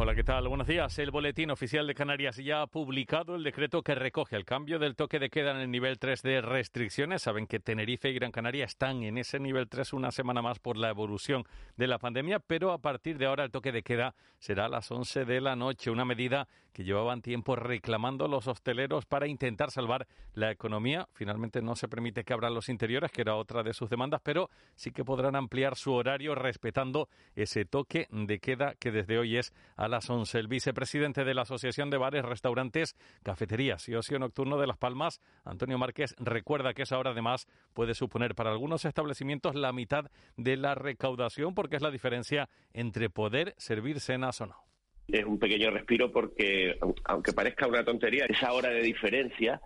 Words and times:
Hola, 0.00 0.14
¿qué 0.14 0.22
tal? 0.22 0.46
Buenos 0.46 0.68
días. 0.68 0.96
El 1.00 1.10
Boletín 1.10 1.50
Oficial 1.50 1.84
de 1.84 1.92
Canarias 1.92 2.36
ya 2.36 2.62
ha 2.62 2.68
publicado 2.68 3.34
el 3.34 3.42
decreto 3.42 3.82
que 3.82 3.96
recoge 3.96 4.36
el 4.36 4.44
cambio 4.44 4.78
del 4.78 4.94
toque 4.94 5.18
de 5.18 5.28
queda 5.28 5.50
en 5.50 5.56
el 5.56 5.72
nivel 5.72 5.98
3 5.98 6.22
de 6.22 6.40
restricciones. 6.40 7.22
Saben 7.22 7.48
que 7.48 7.58
Tenerife 7.58 8.08
y 8.08 8.14
Gran 8.14 8.30
Canaria 8.30 8.64
están 8.64 9.02
en 9.02 9.18
ese 9.18 9.40
nivel 9.40 9.68
3 9.68 9.94
una 9.94 10.12
semana 10.12 10.40
más 10.40 10.60
por 10.60 10.76
la 10.76 10.90
evolución 10.90 11.42
de 11.76 11.88
la 11.88 11.98
pandemia, 11.98 12.38
pero 12.38 12.70
a 12.70 12.78
partir 12.78 13.18
de 13.18 13.26
ahora 13.26 13.42
el 13.42 13.50
toque 13.50 13.72
de 13.72 13.82
queda 13.82 14.14
será 14.38 14.66
a 14.66 14.68
las 14.68 14.88
11 14.88 15.24
de 15.24 15.40
la 15.40 15.56
noche, 15.56 15.90
una 15.90 16.04
medida 16.04 16.46
que 16.72 16.84
llevaban 16.84 17.22
tiempo 17.22 17.56
reclamando 17.56 18.28
los 18.28 18.46
hosteleros 18.46 19.04
para 19.04 19.26
intentar 19.26 19.72
salvar 19.72 20.06
la 20.32 20.52
economía. 20.52 21.08
Finalmente 21.12 21.60
no 21.60 21.74
se 21.74 21.88
permite 21.88 22.22
que 22.22 22.32
abran 22.32 22.54
los 22.54 22.68
interiores, 22.68 23.10
que 23.10 23.22
era 23.22 23.34
otra 23.34 23.64
de 23.64 23.74
sus 23.74 23.90
demandas, 23.90 24.20
pero 24.22 24.48
sí 24.76 24.92
que 24.92 25.04
podrán 25.04 25.34
ampliar 25.34 25.74
su 25.74 25.92
horario 25.92 26.36
respetando 26.36 27.08
ese 27.34 27.64
toque 27.64 28.06
de 28.12 28.38
queda 28.38 28.76
que 28.76 28.92
desde 28.92 29.18
hoy 29.18 29.38
es 29.38 29.52
a 29.74 29.87
las 29.88 30.08
11. 30.08 30.38
El 30.38 30.48
vicepresidente 30.48 31.24
de 31.24 31.34
la 31.34 31.42
Asociación 31.42 31.90
de 31.90 31.98
Bares, 31.98 32.24
Restaurantes, 32.24 32.96
Cafeterías 33.22 33.88
y 33.88 33.94
Ocio 33.94 34.18
Nocturno 34.18 34.58
de 34.58 34.66
Las 34.66 34.78
Palmas, 34.78 35.20
Antonio 35.44 35.78
Márquez, 35.78 36.14
recuerda 36.18 36.74
que 36.74 36.82
esa 36.82 36.98
hora 36.98 37.10
además 37.10 37.48
puede 37.74 37.94
suponer 37.94 38.34
para 38.34 38.50
algunos 38.50 38.84
establecimientos 38.84 39.54
la 39.54 39.72
mitad 39.72 40.10
de 40.36 40.56
la 40.56 40.74
recaudación 40.74 41.54
porque 41.54 41.76
es 41.76 41.82
la 41.82 41.90
diferencia 41.90 42.48
entre 42.72 43.10
poder 43.10 43.54
servir 43.58 44.00
cenas 44.00 44.40
o 44.40 44.46
no 44.46 44.68
es 45.08 45.24
un 45.24 45.38
pequeño 45.38 45.70
respiro 45.70 46.12
porque, 46.12 46.78
aunque 47.04 47.32
parezca 47.32 47.66
una 47.66 47.82
tontería, 47.82 48.26
esa 48.26 48.52
hora 48.52 48.68
de 48.68 48.82
diferencia, 48.82 49.60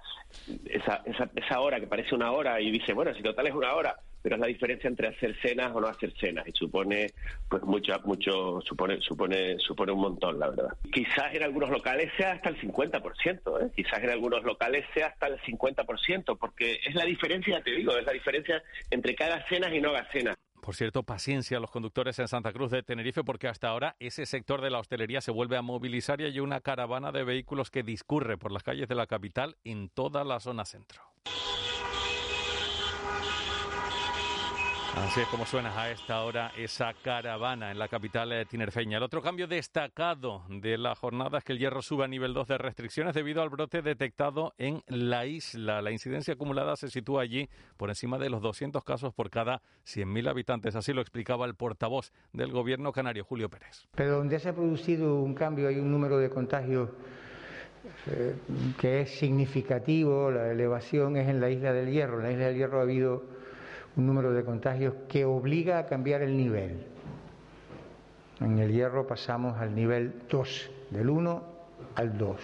esa, 0.67 1.03
esa, 1.05 1.31
esa 1.35 1.61
hora 1.61 1.81
que 1.81 1.89
parece 1.89 2.15
una 2.15 2.31
hora 2.31 2.61
y 2.61 2.71
dice, 2.71 2.93
bueno, 2.93 3.13
si 3.13 3.23
total 3.23 3.49
es 3.49 3.55
una 3.55 3.75
hora, 3.75 3.97
pero 4.23 4.37
es 4.37 4.41
la 4.41 4.47
diferencia 4.47 4.89
entre 4.89 5.09
hacer 5.09 5.37
cenas 5.43 5.73
o 5.75 5.81
no 5.81 5.89
hacer 5.89 6.13
cenas 6.19 6.47
y 6.47 6.53
supone 6.53 7.13
pues 7.49 7.63
mucho 7.65 7.93
mucho 8.05 8.61
supone 8.63 9.01
supone 9.01 9.59
supone 9.59 9.93
un 9.93 10.01
montón 10.01 10.39
la 10.39 10.51
verdad 10.51 10.77
quizás 10.93 11.35
en 11.35 11.43
algunos 11.43 11.71
locales 11.71 12.11
sea 12.17 12.33
hasta 12.33 12.49
el 12.49 12.61
50% 12.61 13.67
¿eh? 13.67 13.71
quizás 13.75 14.03
en 14.03 14.11
algunos 14.11 14.45
locales 14.45 14.85
sea 14.95 15.09
hasta 15.09 15.27
el 15.27 15.41
50% 15.41 16.39
porque 16.39 16.79
es 16.85 16.95
la 16.95 17.05
diferencia 17.05 17.63
te 17.63 17.73
digo 17.73 17.97
es 17.97 18.05
la 18.05 18.13
diferencia 18.13 18.63
entre 18.91 19.17
hagas 19.23 19.45
cenas 19.49 19.73
y 19.73 19.81
no 19.81 19.91
hagas 19.91 20.09
cenas 20.13 20.37
por 20.63 20.77
cierto, 20.77 21.03
paciencia 21.03 21.57
a 21.57 21.61
los 21.61 21.73
conductores 21.73 22.21
en 22.21 22.29
Santa 22.29 22.53
Cruz 22.53 22.71
de 22.71 22.85
Tenerife 22.85 23.25
porque 23.25 23.49
hasta 23.49 23.67
ahora 23.67 23.97
ese 23.99 24.27
sector 24.27 24.61
de 24.61 24.71
la 24.71 24.79
hostelería 24.79 25.21
se 25.21 25.33
vuelve 25.33 25.57
a 25.57 25.63
movilizar 25.63 26.21
y 26.21 26.25
hay 26.25 26.39
una 26.39 26.61
caravana 26.61 27.11
de 27.11 27.25
vehículos 27.25 27.73
que 27.73 27.83
discurre 27.83 28.39
por 28.39 28.53
las 28.53 28.63
calles 28.63 28.89
de 28.89 28.95
la 28.95 29.09
capital 29.09 29.57
en 29.65 29.89
toda 29.89 30.23
la 30.23 30.39
zona 30.39 30.65
centro. 30.65 31.03
Así 34.95 35.21
es 35.21 35.29
como 35.29 35.47
suena 35.47 35.79
a 35.81 35.91
esta 35.91 36.23
hora 36.23 36.53
esa 36.57 36.93
caravana 36.93 37.71
en 37.71 37.79
la 37.79 37.89
capital 37.89 38.47
tinerfeña. 38.47 38.99
El 38.99 39.03
otro 39.03 39.23
cambio 39.23 39.47
destacado 39.47 40.43
de 40.51 40.77
la 40.77 40.95
jornada 40.95 41.39
es 41.39 41.45
que 41.45 41.53
el 41.53 41.59
hierro 41.59 41.81
sube 41.81 42.05
a 42.05 42.09
nivel 42.09 42.35
2 42.35 42.49
de 42.49 42.59
restricciones 42.59 43.15
debido 43.15 43.41
al 43.41 43.49
brote 43.49 43.81
detectado 43.81 44.53
en 44.59 44.83
la 44.87 45.25
isla. 45.25 45.81
La 45.81 45.93
incidencia 45.93 46.35
acumulada 46.35 46.77
se 46.77 46.91
sitúa 46.91 47.23
allí 47.23 47.49
por 47.79 47.89
encima 47.89 48.19
de 48.19 48.29
los 48.29 48.43
200 48.43 48.85
casos 48.85 49.15
por 49.15 49.31
cada 49.31 49.63
100.000 49.87 50.29
habitantes. 50.29 50.77
Así 50.77 50.93
lo 50.93 51.01
explicaba 51.01 51.47
el 51.47 51.55
portavoz 51.55 52.13
del 52.35 52.53
gobierno 52.53 52.93
canario, 52.93 53.25
Julio 53.25 53.49
Pérez. 53.49 53.89
Pero 53.97 54.19
donde 54.19 54.39
se 54.39 54.51
ha 54.51 54.55
producido 54.55 55.21
un 55.23 55.35
cambio, 55.35 55.69
hay 55.69 55.79
un 55.79 55.91
número 55.91 56.19
de 56.19 56.29
contagios 56.29 56.91
eh, 58.09 58.35
que 58.79 59.01
es 59.01 59.19
significativo, 59.19 60.31
la 60.31 60.51
elevación 60.51 61.17
es 61.17 61.29
en 61.29 61.41
la 61.41 61.49
isla 61.49 61.73
del 61.73 61.91
Hierro. 61.91 62.19
En 62.19 62.25
la 62.25 62.33
isla 62.33 62.47
del 62.47 62.57
Hierro 62.57 62.79
ha 62.79 62.83
habido 62.83 63.42
un 63.97 64.07
número 64.07 64.33
de 64.33 64.45
contagios 64.45 64.95
que 65.09 65.25
obliga 65.25 65.79
a 65.79 65.87
cambiar 65.87 66.23
el 66.23 66.37
nivel. 66.37 66.87
En 68.41 68.59
el 68.59 68.73
hierro 68.73 69.07
pasamos 69.07 69.59
al 69.59 69.75
nivel 69.75 70.23
2, 70.29 70.71
del 70.91 71.11
1 71.11 71.43
al 71.95 72.19
2. 72.19 72.41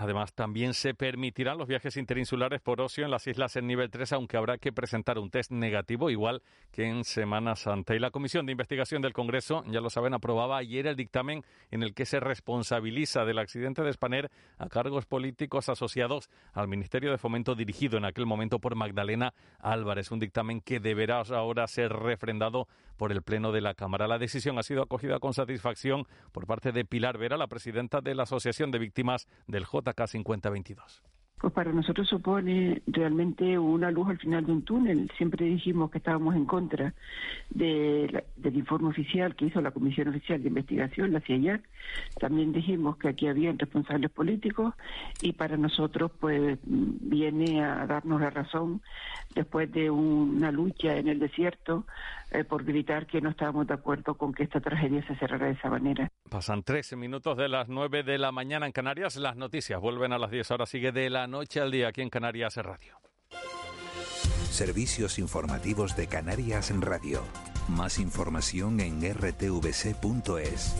Además, 0.00 0.32
también 0.32 0.74
se 0.74 0.94
permitirán 0.94 1.58
los 1.58 1.66
viajes 1.66 1.96
interinsulares 1.96 2.60
por 2.60 2.80
ocio 2.80 3.04
en 3.04 3.10
las 3.10 3.26
islas 3.26 3.56
en 3.56 3.66
nivel 3.66 3.90
3, 3.90 4.12
aunque 4.12 4.36
habrá 4.36 4.56
que 4.56 4.72
presentar 4.72 5.18
un 5.18 5.28
test 5.28 5.50
negativo, 5.50 6.08
igual 6.08 6.40
que 6.70 6.84
en 6.84 7.02
Semana 7.02 7.56
Santa. 7.56 7.96
Y 7.96 7.98
la 7.98 8.12
Comisión 8.12 8.46
de 8.46 8.52
Investigación 8.52 9.02
del 9.02 9.12
Congreso, 9.12 9.64
ya 9.66 9.80
lo 9.80 9.90
saben, 9.90 10.14
aprobaba 10.14 10.56
ayer 10.56 10.86
el 10.86 10.94
dictamen 10.94 11.42
en 11.72 11.82
el 11.82 11.94
que 11.94 12.06
se 12.06 12.20
responsabiliza 12.20 13.24
del 13.24 13.40
accidente 13.40 13.82
de 13.82 13.92
Spaner 13.92 14.30
a 14.56 14.68
cargos 14.68 15.04
políticos 15.04 15.68
asociados 15.68 16.30
al 16.52 16.68
Ministerio 16.68 17.10
de 17.10 17.18
Fomento 17.18 17.56
dirigido 17.56 17.98
en 17.98 18.04
aquel 18.04 18.24
momento 18.24 18.60
por 18.60 18.76
Magdalena 18.76 19.34
Álvarez. 19.58 20.12
Un 20.12 20.20
dictamen 20.20 20.60
que 20.60 20.78
deberá 20.78 21.22
ahora 21.22 21.66
ser 21.66 21.92
refrendado 21.92 22.68
por 22.96 23.10
el 23.12 23.22
Pleno 23.22 23.52
de 23.52 23.60
la 23.60 23.74
Cámara. 23.74 24.06
La 24.06 24.18
decisión 24.18 24.58
ha 24.58 24.62
sido 24.62 24.82
acogida 24.82 25.18
con 25.18 25.32
satisfacción 25.32 26.06
por 26.32 26.46
parte 26.46 26.72
de 26.72 26.84
Pilar 26.84 27.18
Vera, 27.18 27.36
la 27.36 27.46
presidenta 27.46 28.00
de 28.00 28.14
la 28.14 28.24
Asociación 28.24 28.70
de 28.70 28.78
Víctimas 28.78 29.28
del 29.46 29.64
JK 29.64 29.87
5022. 29.92 31.02
Pues 31.40 31.52
para 31.52 31.72
nosotros 31.72 32.08
supone 32.08 32.82
realmente 32.86 33.58
una 33.58 33.90
luz 33.90 34.08
al 34.08 34.18
final 34.18 34.44
de 34.44 34.52
un 34.52 34.62
túnel. 34.62 35.10
Siempre 35.16 35.46
dijimos 35.46 35.90
que 35.90 35.98
estábamos 35.98 36.34
en 36.34 36.46
contra 36.46 36.94
de 37.50 38.24
del 38.36 38.56
informe 38.56 38.88
oficial 38.88 39.34
que 39.36 39.46
hizo 39.46 39.60
la 39.60 39.70
Comisión 39.70 40.08
Oficial 40.08 40.42
de 40.42 40.48
Investigación, 40.48 41.12
la 41.12 41.20
CIA. 41.20 41.60
También 42.18 42.52
dijimos 42.52 42.96
que 42.96 43.08
aquí 43.08 43.28
había 43.28 43.52
responsables 43.52 44.10
políticos 44.10 44.74
y 45.22 45.32
para 45.32 45.56
nosotros 45.56 46.10
pues 46.18 46.58
viene 46.64 47.62
a 47.62 47.86
darnos 47.86 48.20
la 48.20 48.30
razón 48.30 48.82
después 49.34 49.70
de 49.72 49.90
una 49.90 50.50
lucha 50.50 50.96
en 50.96 51.08
el 51.08 51.18
desierto 51.18 51.86
eh, 52.30 52.44
por 52.44 52.64
gritar 52.64 53.06
que 53.06 53.20
no 53.20 53.30
estábamos 53.30 53.66
de 53.66 53.74
acuerdo 53.74 54.14
con 54.14 54.34
que 54.34 54.42
esta 54.42 54.60
tragedia 54.60 55.06
se 55.06 55.14
cerrara 55.16 55.46
de 55.46 55.52
esa 55.52 55.70
manera. 55.70 56.10
Pasan 56.28 56.62
13 56.62 56.96
minutos 56.96 57.36
de 57.36 57.48
las 57.48 57.68
9 57.68 58.02
de 58.02 58.18
la 58.18 58.32
mañana 58.32 58.66
en 58.66 58.72
Canarias. 58.72 59.16
Las 59.16 59.36
noticias 59.36 59.80
vuelven 59.80 60.12
a 60.12 60.18
las 60.18 60.30
10. 60.30 60.50
Ahora 60.50 60.66
sigue 60.66 60.92
de 60.92 61.08
la 61.08 61.26
noche 61.28 61.60
al 61.60 61.70
día 61.70 61.88
aquí 61.88 62.00
en 62.00 62.10
Canarias 62.10 62.56
Radio. 62.56 63.00
Servicios 64.50 65.18
informativos 65.18 65.96
de 65.96 66.08
Canarias 66.08 66.70
en 66.70 66.82
Radio. 66.82 67.22
Más 67.68 67.98
información 67.98 68.80
en 68.80 69.02
rtvc.es. 69.14 70.74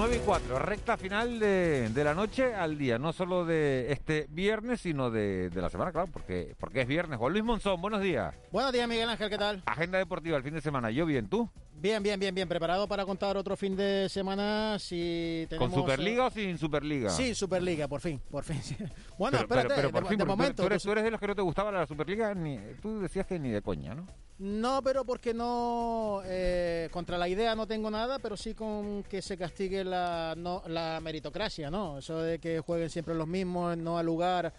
9 0.06 0.16
y 0.16 0.26
4, 0.26 0.58
recta 0.58 0.98
final 0.98 1.38
de, 1.38 1.90
la 2.04 2.12
noche 2.12 2.54
al 2.54 2.76
día, 2.76 2.98
no 2.98 3.14
solo 3.14 3.46
de 3.46 3.90
este 3.90 4.26
viernes, 4.28 4.82
sino 4.82 5.10
de, 5.10 5.50
la 5.54 5.70
semana, 5.70 5.92
claro, 5.92 6.08
porque, 6.12 6.54
porque 6.60 6.82
es 6.82 6.86
viernes. 6.86 7.18
Juan 7.18 7.32
Luis 7.32 7.42
Monzón, 7.42 7.80
buenos 7.80 8.02
días. 8.02 8.34
Buenos 8.52 8.70
días, 8.70 8.86
Miguel 8.86 9.08
Ángel, 9.08 9.30
¿qué 9.30 9.38
tal? 9.38 9.62
Agenda 9.64 9.96
deportiva 9.96 10.36
el 10.36 10.42
fin 10.42 10.52
de 10.52 10.60
semana, 10.60 10.90
yo 10.90 11.06
bien, 11.06 11.30
¿tú? 11.30 11.48
Bien, 11.84 12.02
bien, 12.02 12.18
bien, 12.18 12.34
bien. 12.34 12.48
Preparado 12.48 12.88
para 12.88 13.04
contar 13.04 13.36
otro 13.36 13.58
fin 13.58 13.76
de 13.76 14.08
semana. 14.08 14.78
Si 14.78 15.46
¿Con 15.58 15.70
Superliga 15.70 16.28
o 16.28 16.30
sin 16.30 16.56
Superliga? 16.56 17.10
Sí, 17.10 17.34
Superliga, 17.34 17.86
por 17.86 18.00
fin, 18.00 18.18
por 18.30 18.42
fin. 18.42 18.58
Bueno, 19.18 19.36
espérate, 19.36 19.74
pero, 19.76 19.90
por 19.90 20.06
fin, 20.06 20.16
de 20.16 20.24
momento. 20.24 20.62
Tú 20.62 20.66
eres, 20.66 20.82
tú 20.82 20.92
eres, 20.92 21.04
de 21.04 21.10
los 21.10 21.20
que 21.20 21.26
no 21.26 21.34
te 21.34 21.42
gustaba 21.42 21.70
la 21.70 21.86
Superliga, 21.86 22.34
ni, 22.34 22.58
tú 22.80 23.00
decías 23.00 23.26
que 23.26 23.38
ni 23.38 23.50
de 23.50 23.60
coña, 23.60 23.94
¿no? 23.94 24.06
No, 24.38 24.80
pero 24.82 25.04
porque 25.04 25.34
no. 25.34 26.22
Eh, 26.24 26.88
contra 26.90 27.18
la 27.18 27.28
idea 27.28 27.54
no 27.54 27.66
tengo 27.66 27.90
nada, 27.90 28.18
pero 28.18 28.34
sí 28.34 28.54
con 28.54 29.02
que 29.02 29.20
se 29.20 29.36
castigue 29.36 29.84
la, 29.84 30.32
no, 30.38 30.62
la 30.66 31.00
meritocracia, 31.02 31.70
¿no? 31.70 31.98
Eso 31.98 32.18
de 32.18 32.38
que 32.38 32.60
jueguen 32.60 32.88
siempre 32.88 33.14
los 33.14 33.28
mismos, 33.28 33.76
no 33.76 33.98
al 33.98 34.06
lugar 34.06 34.54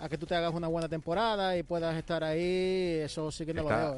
a 0.00 0.08
que 0.08 0.16
tú 0.16 0.26
te 0.26 0.34
hagas 0.34 0.54
una 0.54 0.66
buena 0.66 0.88
temporada 0.88 1.56
y 1.56 1.62
puedas 1.62 1.96
estar 1.96 2.24
ahí, 2.24 3.00
eso 3.02 3.30
sí 3.30 3.44
que 3.44 3.52
no 3.52 3.62
lo 3.62 3.68
veo. 3.68 3.96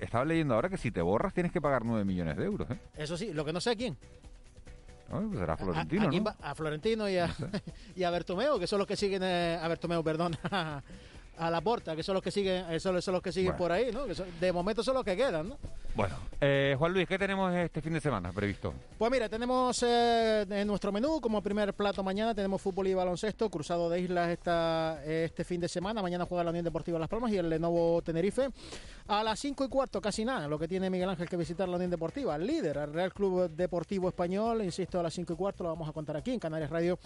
estaba, 0.00 0.24
leyendo 0.24 0.54
ahora 0.54 0.68
que 0.68 0.76
si 0.76 0.90
te 0.90 1.02
borras 1.02 1.34
tienes 1.34 1.50
que 1.50 1.60
pagar 1.60 1.84
9 1.84 2.04
millones 2.04 2.36
de 2.36 2.44
euros. 2.44 2.70
¿eh? 2.70 2.78
Eso 2.96 3.16
sí, 3.16 3.32
lo 3.32 3.44
que 3.44 3.52
no 3.52 3.60
sé 3.60 3.70
a 3.70 3.76
quién. 3.76 3.96
No, 5.10 5.28
pues 5.28 5.38
será 5.38 5.56
Florentino, 5.56 6.10
a, 6.40 6.50
a, 6.50 6.54
Florentino 6.54 7.08
y 7.08 7.18
a, 7.18 7.28
y 7.96 8.04
a 8.04 8.10
Bertomeu, 8.10 8.58
que 8.58 8.66
son 8.66 8.78
los 8.78 8.86
que 8.86 8.96
siguen, 8.96 9.22
eh, 9.22 9.58
a 9.60 9.68
Bertomeu, 9.68 10.02
perdón, 10.02 10.36
a 11.38 11.50
la 11.50 11.60
porta, 11.60 11.96
que 11.96 12.02
son 12.02 12.14
los 12.14 12.22
que 12.22 12.30
siguen, 12.30 12.70
eso 12.70 13.00
son 13.00 13.14
los 13.14 13.22
que 13.22 13.32
siguen 13.32 13.56
por 13.56 13.72
ahí, 13.72 13.90
¿no? 13.92 14.04
de 14.06 14.52
momento 14.52 14.82
son 14.82 14.94
los 14.94 15.04
que 15.04 15.16
quedan, 15.16 15.48
¿no? 15.48 15.58
Bueno, 15.94 16.16
eh, 16.40 16.74
Juan 16.76 16.92
Luis, 16.92 17.06
¿qué 17.06 17.16
tenemos 17.16 17.54
este 17.54 17.80
fin 17.80 17.92
de 17.92 18.00
semana 18.00 18.32
previsto? 18.32 18.74
Pues 18.98 19.12
mira, 19.12 19.28
tenemos 19.28 19.80
eh, 19.84 20.44
en 20.50 20.66
nuestro 20.66 20.90
menú 20.90 21.20
como 21.20 21.40
primer 21.40 21.72
plato 21.72 22.02
mañana 22.02 22.34
tenemos 22.34 22.60
fútbol 22.60 22.88
y 22.88 22.94
baloncesto, 22.94 23.48
cruzado 23.48 23.88
de 23.88 24.00
islas 24.00 24.30
esta, 24.30 25.04
este 25.04 25.44
fin 25.44 25.60
de 25.60 25.68
semana. 25.68 26.02
Mañana 26.02 26.26
juega 26.26 26.42
la 26.42 26.50
Unión 26.50 26.64
Deportiva 26.64 26.98
Las 26.98 27.08
Palmas 27.08 27.30
y 27.30 27.36
el 27.36 27.48
Lenovo 27.48 28.02
Tenerife. 28.02 28.48
A 29.06 29.22
las 29.22 29.38
5 29.38 29.66
y 29.66 29.68
cuarto, 29.68 30.00
casi 30.00 30.24
nada, 30.24 30.48
lo 30.48 30.58
que 30.58 30.66
tiene 30.66 30.90
Miguel 30.90 31.10
Ángel 31.10 31.28
que 31.28 31.36
visitar 31.36 31.68
la 31.68 31.76
Unión 31.76 31.90
Deportiva, 31.90 32.34
el 32.34 32.46
líder, 32.46 32.78
el 32.78 32.92
Real 32.92 33.12
Club 33.12 33.50
Deportivo 33.50 34.08
Español, 34.08 34.64
insisto, 34.64 34.98
a 34.98 35.02
las 35.02 35.14
5 35.14 35.34
y 35.34 35.36
cuarto 35.36 35.62
lo 35.62 35.70
vamos 35.70 35.88
a 35.88 35.92
contar 35.92 36.16
aquí 36.16 36.32
en 36.32 36.40
Canarias 36.40 36.70
Radio. 36.70 36.98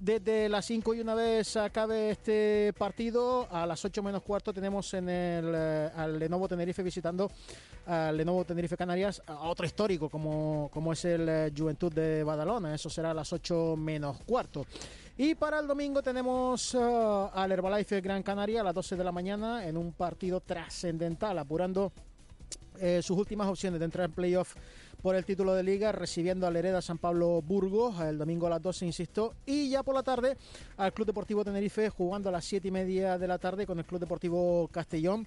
Desde 0.00 0.48
las 0.48 0.64
5 0.64 0.94
y 0.94 1.00
una 1.00 1.14
vez 1.14 1.56
acabe 1.56 2.10
este 2.10 2.72
partido, 2.76 3.46
a 3.52 3.66
las 3.66 3.71
8 3.84 4.02
menos 4.02 4.22
cuarto 4.22 4.52
tenemos 4.52 4.92
en 4.94 5.08
el 5.08 5.52
eh, 5.54 5.90
al 5.94 6.18
Lenovo 6.18 6.48
Tenerife 6.48 6.82
visitando 6.82 7.30
al 7.86 8.16
Lenovo 8.16 8.44
Tenerife 8.44 8.76
Canarias, 8.76 9.22
a 9.26 9.48
otro 9.48 9.66
histórico 9.66 10.08
como, 10.08 10.70
como 10.72 10.92
es 10.92 11.04
el 11.04 11.28
eh, 11.28 11.52
Juventud 11.56 11.92
de 11.92 12.22
Badalona, 12.24 12.74
eso 12.74 12.88
será 12.88 13.10
a 13.10 13.14
las 13.14 13.32
8 13.32 13.76
menos 13.76 14.18
cuarto. 14.24 14.66
Y 15.16 15.34
para 15.34 15.58
el 15.58 15.66
domingo 15.66 16.02
tenemos 16.02 16.74
uh, 16.74 17.28
al 17.34 17.52
Herbalife 17.52 18.00
Gran 18.00 18.22
Canaria 18.22 18.62
a 18.62 18.64
las 18.64 18.74
12 18.74 18.96
de 18.96 19.04
la 19.04 19.12
mañana 19.12 19.66
en 19.66 19.76
un 19.76 19.92
partido 19.92 20.40
trascendental, 20.40 21.38
apurando 21.38 21.92
eh, 22.80 23.02
sus 23.02 23.18
últimas 23.18 23.48
opciones 23.48 23.78
de 23.78 23.84
entrar 23.84 24.06
en 24.06 24.12
playoff 24.12 24.54
por 25.02 25.16
el 25.16 25.24
título 25.24 25.52
de 25.54 25.64
liga, 25.64 25.92
recibiendo 25.92 26.46
al 26.46 26.56
Hereda 26.56 26.80
San 26.80 26.96
Pablo 26.96 27.42
Burgos 27.42 28.00
el 28.00 28.16
domingo 28.16 28.46
a 28.46 28.50
las 28.50 28.62
12, 28.62 28.86
insisto, 28.86 29.34
y 29.44 29.68
ya 29.68 29.82
por 29.82 29.94
la 29.94 30.02
tarde 30.02 30.36
al 30.76 30.92
Club 30.92 31.08
Deportivo 31.08 31.44
Tenerife 31.44 31.90
jugando 31.90 32.28
a 32.28 32.32
las 32.32 32.44
7 32.44 32.68
y 32.68 32.70
media 32.70 33.18
de 33.18 33.26
la 33.26 33.38
tarde 33.38 33.66
con 33.66 33.78
el 33.78 33.84
Club 33.84 34.00
Deportivo 34.00 34.68
Castellón 34.68 35.26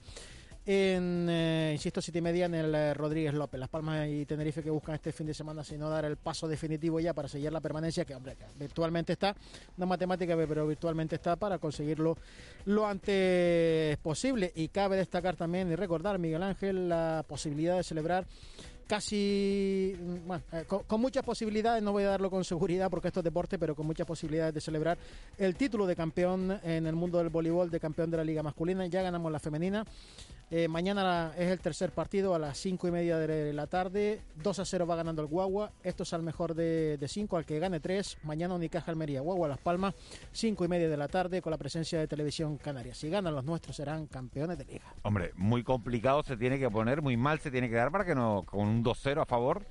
en, 0.68 1.28
eh, 1.30 1.72
insisto, 1.74 2.02
siete 2.02 2.20
y 2.20 2.22
media 2.24 2.48
en 2.48 2.56
el 2.56 2.74
eh, 2.74 2.94
Rodríguez 2.96 3.36
López. 3.36 3.60
Las 3.60 3.70
Palmas 3.70 4.08
y 4.10 4.26
Tenerife 4.26 4.64
que 4.64 4.72
buscan 4.72 4.96
este 4.96 5.12
fin 5.12 5.28
de 5.28 5.34
semana, 5.34 5.64
si 5.64 5.78
no 5.78 5.90
dar 5.90 6.06
el 6.06 6.18
paso 6.18 6.48
definitivo 6.48 7.00
ya 7.00 7.14
para 7.14 7.28
sellar 7.28 7.54
la 7.54 7.62
permanencia, 7.62 8.04
que 8.04 8.16
hombre, 8.16 8.36
virtualmente 8.60 9.14
está, 9.14 9.36
no 9.78 9.86
matemática, 9.86 10.36
pero 10.48 10.66
virtualmente 10.66 11.16
está 11.16 11.36
para 11.36 11.60
conseguirlo 11.60 12.18
lo 12.66 12.88
antes 12.88 13.98
posible. 13.98 14.52
Y 14.56 14.70
cabe 14.70 14.98
destacar 14.98 15.36
también 15.36 15.72
y 15.72 15.76
recordar, 15.76 16.18
Miguel 16.18 16.42
Ángel, 16.42 16.90
la 16.90 17.24
posibilidad 17.28 17.78
de 17.78 17.84
celebrar 17.84 18.26
casi, 18.88 19.96
bueno, 20.26 20.44
eh, 20.52 20.66
con, 20.66 21.02
muchas 21.02 21.24
posibilidades, 21.24 21.82
no 21.82 21.92
voy 21.92 22.04
a 22.04 22.10
darlo 22.10 22.30
con 22.30 22.44
seguridad 22.44 22.90
porque 22.90 23.08
esto 23.08 23.20
es 23.20 23.24
deporte, 23.24 23.58
pero 23.58 23.76
con 23.76 23.86
muchas 23.86 24.06
posibilidades 24.06 24.54
de 24.54 24.62
celebrar 24.62 24.98
el 25.38 25.56
título 25.56 25.86
de 25.86 25.96
campeón 25.96 26.60
en 26.64 26.86
el 26.86 26.96
mundo 26.96 27.18
del 27.18 27.30
voleibol, 27.30 27.70
de 27.70 27.80
campeón 27.80 28.12
de 28.12 28.18
la 28.18 28.24
liga 28.24 28.44
masculina. 28.44 28.86
Ya 28.88 29.02
ganamos 29.02 29.32
la 29.32 29.40
femenina. 29.40 29.86
Eh, 30.52 30.68
mañana 30.68 31.34
es 31.38 31.50
el 31.50 31.60
tercer 31.60 31.92
partido 31.92 32.36
a 32.36 32.40
las 32.40 32.58
5 32.60 32.88
y 32.88 32.92
media 32.92 33.18
de 33.18 33.52
la 33.52 33.68
tarde. 33.68 34.22
2 34.44 34.60
a 34.60 34.66
0 34.66 34.86
va 34.86 34.96
ganando 34.96 35.22
el 35.22 35.28
Guagua. 35.28 35.72
Esto 35.84 36.04
es 36.04 36.14
al 36.14 36.22
mejor 36.22 36.54
de 36.54 37.04
5, 37.06 37.38
al 37.38 37.46
que 37.46 37.60
gane 37.60 37.80
3. 37.80 38.20
Mañana 38.24 38.54
Unicaja 38.54 38.92
Almería, 38.92 39.22
Guagua 39.22 39.48
Las 39.48 39.58
Palmas, 39.58 39.96
5 40.34 40.64
y 40.66 40.68
media 40.68 40.88
de 40.88 40.98
la 40.98 41.08
tarde 41.08 41.42
con 41.42 41.52
la 41.52 41.58
presencia 41.58 42.00
de 42.00 42.08
Televisión 42.08 42.58
Canaria. 42.58 42.94
Si 42.94 43.10
ganan 43.10 43.34
los 43.34 43.44
nuestros 43.44 43.76
serán 43.76 44.06
campeones 44.06 44.58
de 44.58 44.66
liga. 44.66 44.86
Hombre, 45.02 45.32
muy 45.36 45.64
complicado 45.64 46.22
se 46.24 46.38
tiene 46.38 46.60
que 46.60 46.70
poner, 46.70 47.02
muy 47.02 47.18
mal 47.18 47.40
se 47.40 47.50
tiene 47.50 47.70
que 47.70 47.76
dar 47.76 47.92
para 47.92 48.06
que 48.06 48.14
no, 48.14 48.44
con 48.46 48.68
un 48.68 48.84
2-0 48.84 49.22
a 49.22 49.26
favor. 49.26 49.64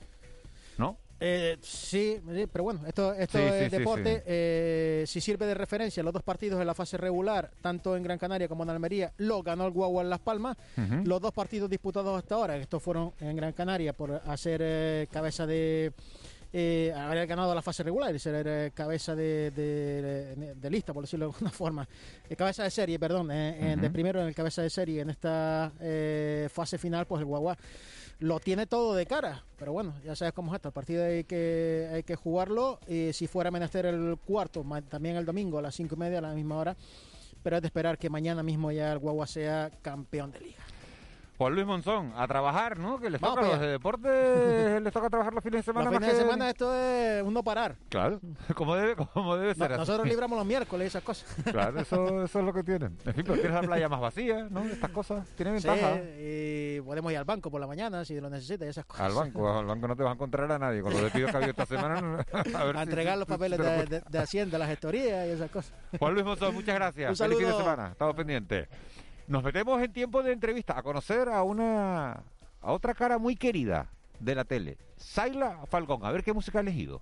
Eh, 1.20 1.56
sí, 1.62 2.20
pero 2.52 2.64
bueno, 2.64 2.80
esto, 2.86 3.14
esto 3.14 3.38
es 3.38 3.70
deporte. 3.70 4.22
Eh, 4.26 5.04
si 5.06 5.20
sirve 5.20 5.46
de 5.46 5.54
referencia, 5.54 6.02
los 6.02 6.12
dos 6.12 6.22
partidos 6.22 6.60
en 6.60 6.66
la 6.66 6.74
fase 6.74 6.96
regular, 6.96 7.50
tanto 7.60 7.96
en 7.96 8.02
Gran 8.02 8.18
Canaria 8.18 8.48
como 8.48 8.64
en 8.64 8.70
Almería, 8.70 9.12
lo 9.18 9.42
ganó 9.42 9.66
el 9.66 9.72
Guagua 9.72 10.02
en 10.02 10.10
Las 10.10 10.20
Palmas. 10.20 10.56
Los 11.04 11.20
dos 11.20 11.32
partidos 11.32 11.70
disputados 11.70 12.16
hasta 12.18 12.34
ahora, 12.34 12.56
estos 12.56 12.82
fueron 12.82 13.12
en 13.20 13.36
Gran 13.36 13.52
Canaria 13.52 13.92
por 13.92 14.20
hacer 14.26 14.60
eh, 14.62 15.08
cabeza 15.10 15.46
de. 15.46 15.92
Eh, 16.56 16.94
haber 16.96 17.26
ganado 17.26 17.52
la 17.52 17.62
fase 17.62 17.82
regular 17.82 18.14
y 18.14 18.20
ser 18.20 18.70
cabeza 18.72 19.16
de, 19.16 19.50
de, 19.50 20.70
lista, 20.70 20.92
por 20.92 21.02
decirlo 21.02 21.26
de 21.26 21.32
alguna 21.32 21.50
forma. 21.52 21.88
cabeza 22.36 22.62
de 22.62 22.70
serie, 22.70 22.96
perdón. 22.96 23.26
de 23.26 23.90
primero 23.92 24.20
en 24.20 24.28
el 24.28 24.36
cabeza 24.36 24.62
de 24.62 24.70
serie 24.70 25.00
en 25.00 25.10
esta 25.10 25.72
fase 26.50 26.78
final, 26.78 27.06
pues 27.06 27.20
el 27.20 27.26
Guagua 27.26 27.58
lo 28.18 28.40
tiene 28.40 28.66
todo 28.66 28.94
de 28.94 29.06
cara. 29.06 29.44
Pero 29.58 29.72
bueno, 29.72 29.94
ya 30.04 30.16
sabes 30.16 30.34
cómo 30.34 30.52
es 30.52 30.56
esto. 30.56 30.68
El 30.68 30.74
partido 30.74 31.04
hay 31.04 31.24
que, 31.24 31.88
hay 31.92 32.02
que 32.02 32.16
jugarlo. 32.16 32.80
Y 32.86 33.12
si 33.12 33.26
fuera 33.26 33.50
menester 33.50 33.86
el 33.86 34.16
cuarto, 34.24 34.64
también 34.88 35.16
el 35.16 35.24
domingo 35.24 35.58
a 35.58 35.62
las 35.62 35.74
cinco 35.74 35.94
y 35.94 35.98
media, 35.98 36.18
a 36.18 36.22
la 36.22 36.34
misma 36.34 36.56
hora. 36.56 36.76
Pero 37.42 37.56
es 37.56 37.62
de 37.62 37.68
esperar 37.68 37.98
que 37.98 38.08
mañana 38.08 38.42
mismo 38.42 38.72
ya 38.72 38.92
el 38.92 38.98
Guagua 38.98 39.26
sea 39.26 39.70
campeón 39.82 40.32
de 40.32 40.40
liga. 40.40 40.63
Juan 41.36 41.52
Luis 41.52 41.66
Monzón, 41.66 42.12
a 42.16 42.28
trabajar, 42.28 42.78
¿no? 42.78 43.00
Que 43.00 43.10
les 43.10 43.20
toca 43.20 43.40
a 43.40 43.44
los 43.44 43.60
de 43.60 43.66
deportes, 43.66 44.82
les 44.82 44.92
toca 44.92 45.10
trabajar 45.10 45.34
los 45.34 45.42
fines 45.42 45.60
de 45.60 45.62
semana. 45.64 45.90
Los 45.90 45.98
fines 45.98 46.14
de 46.14 46.20
semana 46.22 46.50
esto 46.50 46.76
es 46.76 47.22
un 47.24 47.34
no 47.34 47.42
parar. 47.42 47.76
Claro, 47.88 48.20
como 48.54 48.76
debe, 48.76 48.94
como 48.94 49.36
debe 49.36 49.54
ser. 49.54 49.72
nosotros 49.72 50.06
libramos 50.08 50.38
los 50.38 50.46
miércoles 50.46 50.86
y 50.86 50.88
esas 50.88 51.02
cosas. 51.02 51.34
Claro, 51.50 51.80
eso, 51.80 52.24
eso 52.24 52.38
es 52.38 52.44
lo 52.44 52.52
que 52.52 52.62
tienen. 52.62 52.96
En 53.04 53.14
fin, 53.14 53.24
pero 53.26 53.34
tienes 53.34 53.52
la 53.52 53.62
playa 53.62 53.88
más 53.88 54.00
vacía, 54.00 54.46
¿no? 54.48 54.62
Estas 54.62 54.90
cosas 54.90 55.26
tienen 55.36 55.54
ventaja. 55.54 55.94
Sí, 55.94 56.00
y 56.20 56.80
podemos 56.82 57.10
ir 57.10 57.18
al 57.18 57.24
banco 57.24 57.50
por 57.50 57.60
la 57.60 57.66
mañana 57.66 58.04
si 58.04 58.20
lo 58.20 58.30
necesitas 58.30 58.66
y 58.66 58.70
esas 58.70 58.84
cosas. 58.84 59.06
Al 59.06 59.12
banco, 59.12 59.58
al 59.58 59.66
banco 59.66 59.88
no 59.88 59.96
te 59.96 60.04
vas 60.04 60.10
a 60.10 60.14
encontrar 60.14 60.52
a 60.52 60.58
nadie. 60.58 60.82
Con 60.82 60.92
lo 60.92 61.02
despidos 61.02 61.32
que 61.32 61.36
ha 61.36 61.40
habido 61.40 61.50
esta 61.50 61.66
semana. 61.66 62.24
A, 62.32 62.82
entregar 62.82 63.18
los 63.18 63.26
papeles 63.26 63.58
de, 63.58 64.02
de, 64.08 64.18
Hacienda, 64.18 64.56
la 64.56 64.66
gestoría 64.66 65.26
y 65.26 65.30
esas 65.30 65.50
cosas. 65.50 65.72
Juan 65.98 66.14
Luis 66.14 66.24
Monzón, 66.24 66.54
muchas 66.54 66.74
gracias. 66.76 67.10
Un 67.10 67.16
saludo. 67.16 67.38
Feliz 67.38 67.48
fin 67.50 67.58
de 67.58 67.64
semana. 67.64 67.90
Estamos 67.90 68.14
pendientes. 68.14 68.68
Nos 69.26 69.42
metemos 69.42 69.80
en 69.82 69.92
tiempo 69.92 70.22
de 70.22 70.32
entrevista 70.32 70.78
a 70.78 70.82
conocer 70.82 71.30
a 71.30 71.42
una 71.42 72.24
a 72.60 72.72
otra 72.72 72.94
cara 72.94 73.18
muy 73.18 73.36
querida 73.36 73.90
de 74.20 74.34
la 74.34 74.44
tele, 74.44 74.76
Saila 74.96 75.64
Falcón. 75.66 76.04
A 76.04 76.12
ver 76.12 76.22
qué 76.22 76.32
música 76.32 76.58
ha 76.58 76.62
elegido. 76.62 77.00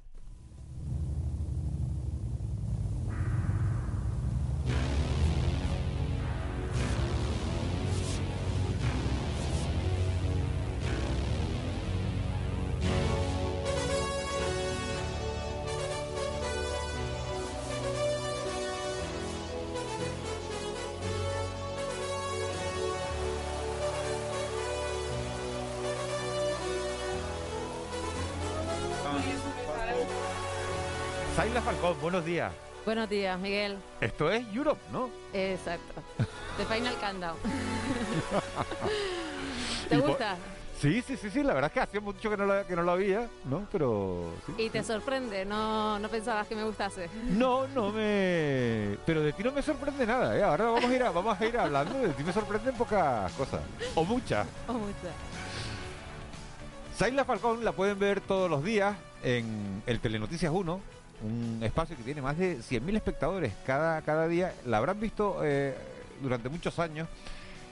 Buenos 32.12 32.26
días. 32.26 32.52
Buenos 32.84 33.08
días, 33.08 33.40
Miguel. 33.40 33.78
Esto 33.98 34.30
es 34.30 34.44
Europe, 34.54 34.82
¿no? 34.92 35.08
Exacto. 35.32 36.02
The 36.58 36.66
Final 36.66 36.94
Countdown. 36.96 37.36
¿Te 39.88 39.96
gusta? 39.96 40.36
Sí, 40.78 41.00
sí, 41.00 41.16
sí, 41.16 41.30
sí, 41.30 41.42
la 41.42 41.54
verdad 41.54 41.70
es 41.70 41.72
que 41.72 41.80
hacía 41.80 42.02
mucho 42.02 42.28
que 42.28 42.36
no 42.36 42.44
lo, 42.44 42.66
que 42.66 42.76
no 42.76 42.82
lo 42.82 42.92
había, 42.92 43.30
¿no? 43.46 43.66
Pero... 43.72 44.30
¿Y 44.58 44.68
te 44.68 44.82
sorprende? 44.82 45.46
¿No, 45.46 45.98
¿No 46.00 46.10
pensabas 46.10 46.46
que 46.46 46.54
me 46.54 46.64
gustase? 46.64 47.08
No, 47.30 47.66
no 47.68 47.90
me... 47.92 48.98
Pero 49.06 49.22
de 49.22 49.32
ti 49.32 49.42
no 49.42 49.52
me 49.52 49.62
sorprende 49.62 50.04
nada, 50.04 50.36
¿eh? 50.36 50.42
Ahora 50.42 50.66
vamos 50.66 50.84
a 50.84 50.94
ir, 50.94 51.02
vamos 51.02 51.40
a 51.40 51.46
ir 51.46 51.56
hablando, 51.56 51.98
de 51.98 52.10
ti 52.10 52.24
me 52.24 52.32
sorprenden 52.34 52.74
pocas 52.74 53.32
cosas. 53.32 53.62
O 53.94 54.04
muchas. 54.04 54.46
O 54.68 54.74
muchas. 54.74 55.14
Saila 56.94 57.24
Falcón 57.24 57.64
la 57.64 57.72
pueden 57.72 57.98
ver 57.98 58.20
todos 58.20 58.50
los 58.50 58.62
días 58.62 58.94
en 59.22 59.82
el 59.86 59.98
Telenoticias 60.00 60.52
1, 60.52 60.78
un 61.22 61.60
espacio 61.62 61.96
que 61.96 62.02
tiene 62.02 62.22
más 62.22 62.36
de 62.36 62.58
100.000 62.58 62.96
espectadores 62.96 63.52
cada, 63.66 64.02
cada 64.02 64.28
día. 64.28 64.54
La 64.66 64.78
habrán 64.78 65.00
visto 65.00 65.40
eh, 65.42 65.74
durante 66.20 66.48
muchos 66.48 66.78
años 66.78 67.08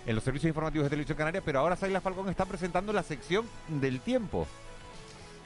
en 0.07 0.15
los 0.15 0.25
servicios 0.25 0.49
informativos 0.49 0.87
de 0.87 0.91
Televisión 0.91 1.19
Canaria, 1.19 1.43
pero 1.45 1.61
ahora 1.61 1.77
Saila 1.77 2.01
Falcón 2.01 2.29
está 2.29 2.47
presentando 2.47 2.93
la 2.93 3.03
sección 3.03 3.47
del 3.69 4.01
tiempo. 4.01 4.47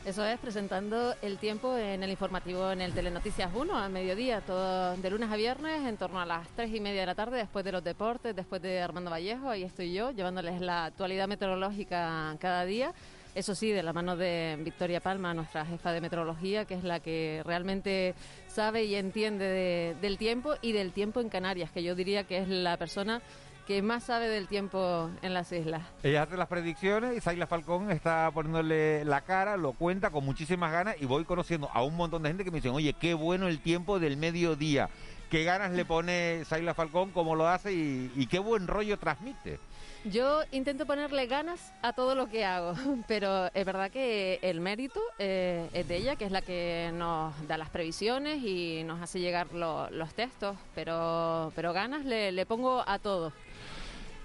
Eso 0.04 0.22
es, 0.22 0.38
presentando 0.38 1.14
el 1.22 1.38
tiempo 1.38 1.78
en 1.78 2.02
el 2.02 2.10
informativo 2.10 2.70
en 2.70 2.82
el 2.82 2.92
Telenoticias 2.92 3.50
1 3.54 3.78
al 3.78 3.90
mediodía, 3.90 4.42
todo 4.42 4.94
de 4.98 5.10
lunes 5.10 5.30
a 5.30 5.36
viernes, 5.36 5.82
en 5.88 5.96
torno 5.96 6.20
a 6.20 6.26
las 6.26 6.46
3 6.56 6.74
y 6.74 6.80
media 6.80 7.00
de 7.00 7.06
la 7.06 7.14
tarde, 7.14 7.38
después 7.38 7.64
de 7.64 7.72
los 7.72 7.82
deportes, 7.82 8.36
después 8.36 8.60
de 8.60 8.82
Armando 8.82 9.10
Vallejo, 9.10 9.48
ahí 9.48 9.62
estoy 9.62 9.94
yo, 9.94 10.10
llevándoles 10.10 10.60
la 10.60 10.84
actualidad 10.86 11.26
meteorológica 11.26 12.36
cada 12.38 12.66
día. 12.66 12.92
Eso 13.34 13.54
sí, 13.56 13.72
de 13.72 13.82
la 13.82 13.92
mano 13.92 14.16
de 14.16 14.56
Victoria 14.60 15.00
Palma, 15.00 15.34
nuestra 15.34 15.66
jefa 15.66 15.90
de 15.92 16.00
meteorología, 16.00 16.66
que 16.66 16.74
es 16.74 16.84
la 16.84 17.00
que 17.00 17.42
realmente 17.44 18.14
sabe 18.46 18.84
y 18.84 18.94
entiende 18.94 19.44
de- 19.44 19.96
del 20.00 20.18
tiempo 20.18 20.54
y 20.62 20.70
del 20.72 20.92
tiempo 20.92 21.20
en 21.20 21.28
Canarias, 21.28 21.70
que 21.72 21.82
yo 21.82 21.96
diría 21.96 22.24
que 22.24 22.38
es 22.38 22.48
la 22.48 22.76
persona 22.76 23.20
que 23.66 23.80
más 23.82 24.04
sabe 24.04 24.28
del 24.28 24.46
tiempo 24.46 25.10
en 25.22 25.32
las 25.34 25.50
islas. 25.50 25.82
Ella 26.02 26.22
hace 26.24 26.36
las 26.36 26.48
predicciones 26.48 27.16
y 27.16 27.20
Saila 27.20 27.46
Falcón 27.46 27.90
está 27.90 28.30
poniéndole 28.32 29.04
la 29.06 29.22
cara, 29.22 29.56
lo 29.56 29.72
cuenta 29.72 30.10
con 30.10 30.24
muchísimas 30.24 30.70
ganas 30.70 30.96
y 31.00 31.06
voy 31.06 31.24
conociendo 31.24 31.70
a 31.72 31.82
un 31.82 31.96
montón 31.96 32.22
de 32.22 32.28
gente 32.28 32.44
que 32.44 32.50
me 32.50 32.58
dicen, 32.58 32.72
oye, 32.72 32.92
qué 32.92 33.14
bueno 33.14 33.48
el 33.48 33.60
tiempo 33.60 33.98
del 33.98 34.16
mediodía, 34.18 34.90
qué 35.34 35.42
ganas 35.42 35.72
le 35.72 35.84
pone 35.84 36.44
Saila 36.44 36.74
Falcón, 36.74 37.10
cómo 37.10 37.34
lo 37.34 37.48
hace 37.48 37.72
y, 37.72 38.12
y 38.14 38.26
qué 38.28 38.38
buen 38.38 38.68
rollo 38.68 38.96
transmite. 39.00 39.58
Yo 40.04 40.42
intento 40.52 40.86
ponerle 40.86 41.26
ganas 41.26 41.72
a 41.82 41.92
todo 41.92 42.14
lo 42.14 42.28
que 42.28 42.44
hago, 42.44 42.74
pero 43.08 43.46
es 43.52 43.64
verdad 43.66 43.90
que 43.90 44.38
el 44.42 44.60
mérito 44.60 45.00
eh, 45.18 45.68
es 45.72 45.88
de 45.88 45.96
ella, 45.96 46.14
que 46.14 46.26
es 46.26 46.30
la 46.30 46.40
que 46.40 46.92
nos 46.94 47.34
da 47.48 47.58
las 47.58 47.68
previsiones 47.70 48.44
y 48.44 48.84
nos 48.84 49.02
hace 49.02 49.18
llegar 49.18 49.52
lo- 49.52 49.90
los 49.90 50.14
textos, 50.14 50.56
pero, 50.72 51.50
pero 51.56 51.72
ganas 51.72 52.04
le, 52.04 52.30
le 52.30 52.46
pongo 52.46 52.84
a 52.86 53.00
todo. 53.00 53.32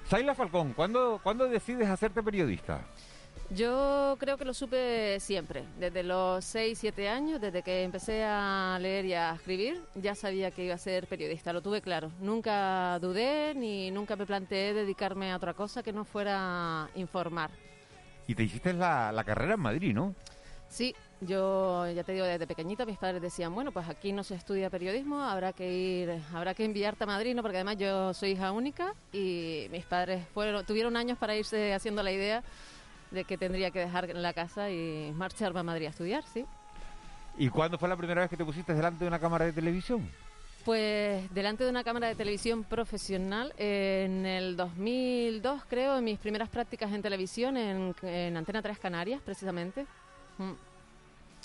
Saila 0.08 0.36
Falcón, 0.36 0.74
¿cuándo, 0.74 1.20
¿cuándo 1.24 1.48
decides 1.48 1.90
hacerte 1.90 2.22
periodista? 2.22 2.82
Yo 3.52 4.16
creo 4.20 4.38
que 4.38 4.46
lo 4.46 4.54
supe 4.54 5.20
siempre, 5.20 5.64
desde 5.80 6.04
los 6.04 6.46
6, 6.46 6.78
7 6.78 7.10
años, 7.10 7.42
desde 7.42 7.64
que 7.64 7.82
empecé 7.82 8.24
a 8.24 8.78
leer 8.80 9.06
y 9.06 9.14
a 9.14 9.34
escribir, 9.34 9.82
ya 9.96 10.14
sabía 10.14 10.52
que 10.52 10.66
iba 10.66 10.76
a 10.76 10.78
ser 10.78 11.08
periodista, 11.08 11.52
lo 11.52 11.64
tuve 11.64 11.82
claro. 11.82 12.12
Nunca 12.20 13.00
dudé 13.00 13.56
ni 13.56 13.90
nunca 13.90 14.16
me 14.16 14.28
planteé 14.28 14.76
dedicarme 14.76 15.32
a 15.32 15.38
otra 15.38 15.56
cosa 15.56 15.82
que 15.82 15.92
no 15.92 16.06
fuera 16.06 16.90
informar. 16.94 17.50
Y 18.28 18.36
te 18.36 18.44
hiciste 18.44 18.72
la, 18.72 19.12
la 19.12 19.24
carrera 19.24 19.56
en 19.56 19.62
Madrid, 19.62 19.96
¿no? 19.96 20.14
Sí, 20.68 20.96
yo 21.20 21.90
ya 21.92 22.04
te 22.04 22.14
digo, 22.14 22.26
desde 22.28 22.46
pequeñita 22.46 22.86
mis 22.86 23.00
padres 23.00 23.20
decían, 23.20 23.56
bueno, 23.56 23.72
pues 23.72 23.90
aquí 23.90 24.12
no 24.14 24.24
se 24.24 24.36
estudia 24.36 24.70
periodismo, 24.70 25.24
habrá 25.24 25.54
que 25.54 25.74
ir, 25.74 26.22
habrá 26.32 26.54
que 26.54 26.66
enviarte 26.66 27.06
a 27.06 27.08
Madrid, 27.08 27.34
¿no? 27.34 27.42
Porque 27.42 27.58
además 27.58 27.78
yo 27.78 28.14
soy 28.14 28.32
hija 28.32 28.52
única 28.52 28.94
y 29.12 29.66
mis 29.72 29.86
padres 29.86 30.28
fueron, 30.36 30.64
tuvieron 30.68 30.96
años 30.96 31.18
para 31.18 31.36
irse 31.36 31.74
haciendo 31.74 32.04
la 32.04 32.12
idea 32.12 32.44
de 33.12 33.24
que 33.24 33.38
tendría 33.38 33.72
que 33.72 33.80
dejar 33.80 34.10
la 34.16 34.34
casa 34.34 34.70
y 34.70 35.12
marcharme 35.16 35.60
a 35.60 35.64
Madrid 35.64 35.88
a 35.88 35.90
estudiar, 35.90 36.24
sí. 36.24 36.46
¿Y 37.38 37.50
cuándo 37.50 37.78
fue 37.78 37.88
la 37.88 37.96
primera 37.96 38.22
vez 38.22 38.30
que 38.30 38.38
te 38.38 38.46
pusiste 38.46 38.74
delante 38.74 39.04
de 39.04 39.08
una 39.08 39.20
cámara 39.20 39.46
de 39.46 39.54
televisión? 39.54 40.10
Pues 40.66 41.34
delante 41.34 41.64
de 41.64 41.70
una 41.70 41.84
cámara 41.84 42.08
de 42.08 42.16
televisión 42.16 42.64
profesional, 42.64 43.54
en 43.58 44.26
el 44.26 44.58
2002 44.58 45.64
creo, 45.70 45.98
en 45.98 46.04
mis 46.04 46.20
primeras 46.20 46.50
prácticas 46.50 46.92
en 46.92 47.02
televisión, 47.02 47.56
en, 47.56 47.96
en 48.04 48.36
Antena 48.36 48.62
3 48.62 48.78
Canarias, 48.78 49.22
precisamente. 49.24 49.86
Mm. 50.38 50.69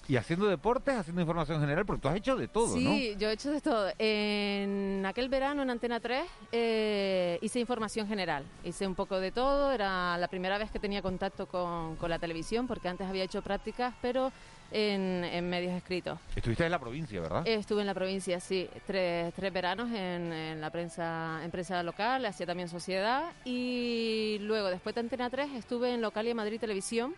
Y 0.06 0.16
haciendo 0.16 0.46
deportes, 0.46 0.94
haciendo 0.96 1.22
información 1.22 1.60
general, 1.60 1.86
porque 1.86 2.02
tú 2.02 2.08
has 2.08 2.16
hecho 2.16 2.36
de 2.36 2.48
todo, 2.48 2.68
¿no? 2.78 2.94
Sí, 2.94 3.14
yo 3.18 3.30
he 3.30 3.32
hecho 3.32 3.50
de 3.50 3.60
todo. 3.60 3.90
En 3.98 5.04
aquel 5.06 5.28
verano 5.28 5.62
en 5.62 5.70
Antena 5.70 5.98
3 6.00 6.24
eh, 6.52 7.38
hice 7.40 7.58
información 7.60 8.06
general. 8.06 8.44
Hice 8.64 8.86
un 8.86 8.94
poco 8.94 9.18
de 9.18 9.32
todo. 9.32 9.72
Era 9.72 10.18
la 10.18 10.28
primera 10.28 10.58
vez 10.58 10.70
que 10.70 10.78
tenía 10.78 11.00
contacto 11.00 11.46
con, 11.46 11.96
con 11.96 12.10
la 12.10 12.18
televisión, 12.18 12.66
porque 12.66 12.88
antes 12.88 13.06
había 13.06 13.24
hecho 13.24 13.40
prácticas, 13.40 13.94
pero 14.02 14.30
en, 14.70 15.24
en 15.24 15.48
medios 15.48 15.72
escritos. 15.72 16.18
Estuviste 16.34 16.64
en 16.64 16.72
la 16.72 16.78
provincia, 16.78 17.20
¿verdad? 17.20 17.46
Estuve 17.46 17.80
en 17.80 17.86
la 17.86 17.94
provincia, 17.94 18.40
sí, 18.40 18.68
tres, 18.86 19.32
tres 19.34 19.52
veranos 19.52 19.88
en, 19.90 20.32
en 20.32 20.60
la 20.60 20.70
prensa, 20.70 21.40
en 21.44 21.50
prensa 21.50 21.82
local, 21.82 22.26
hacía 22.26 22.44
también 22.46 22.68
sociedad. 22.68 23.32
Y 23.44 24.38
luego, 24.40 24.68
después 24.68 24.94
de 24.94 25.00
Antena 25.02 25.30
3, 25.30 25.52
estuve 25.54 25.94
en 25.94 26.00
Localia 26.00 26.34
Madrid 26.34 26.60
Televisión 26.60 27.14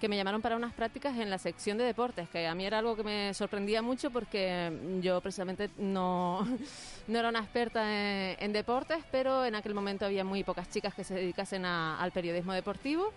que 0.00 0.08
me 0.08 0.16
llamaron 0.16 0.40
para 0.40 0.56
unas 0.56 0.72
prácticas 0.72 1.16
en 1.18 1.28
la 1.30 1.38
sección 1.38 1.76
de 1.78 1.84
deportes, 1.84 2.28
que 2.30 2.46
a 2.46 2.54
mí 2.54 2.64
era 2.64 2.78
algo 2.78 2.96
que 2.96 3.04
me 3.04 3.34
sorprendía 3.34 3.82
mucho 3.82 4.10
porque 4.10 4.72
yo 5.02 5.20
precisamente 5.20 5.68
no, 5.78 6.40
no 7.06 7.18
era 7.18 7.28
una 7.28 7.40
experta 7.40 7.82
en, 7.84 8.36
en 8.42 8.52
deportes, 8.52 8.98
pero 9.12 9.44
en 9.44 9.54
aquel 9.54 9.74
momento 9.74 10.06
había 10.06 10.24
muy 10.24 10.42
pocas 10.42 10.70
chicas 10.70 10.94
que 10.94 11.04
se 11.04 11.14
dedicasen 11.14 11.64
a- 11.66 12.00
al 12.00 12.12
periodismo 12.12 12.52
deportivo 12.54 13.12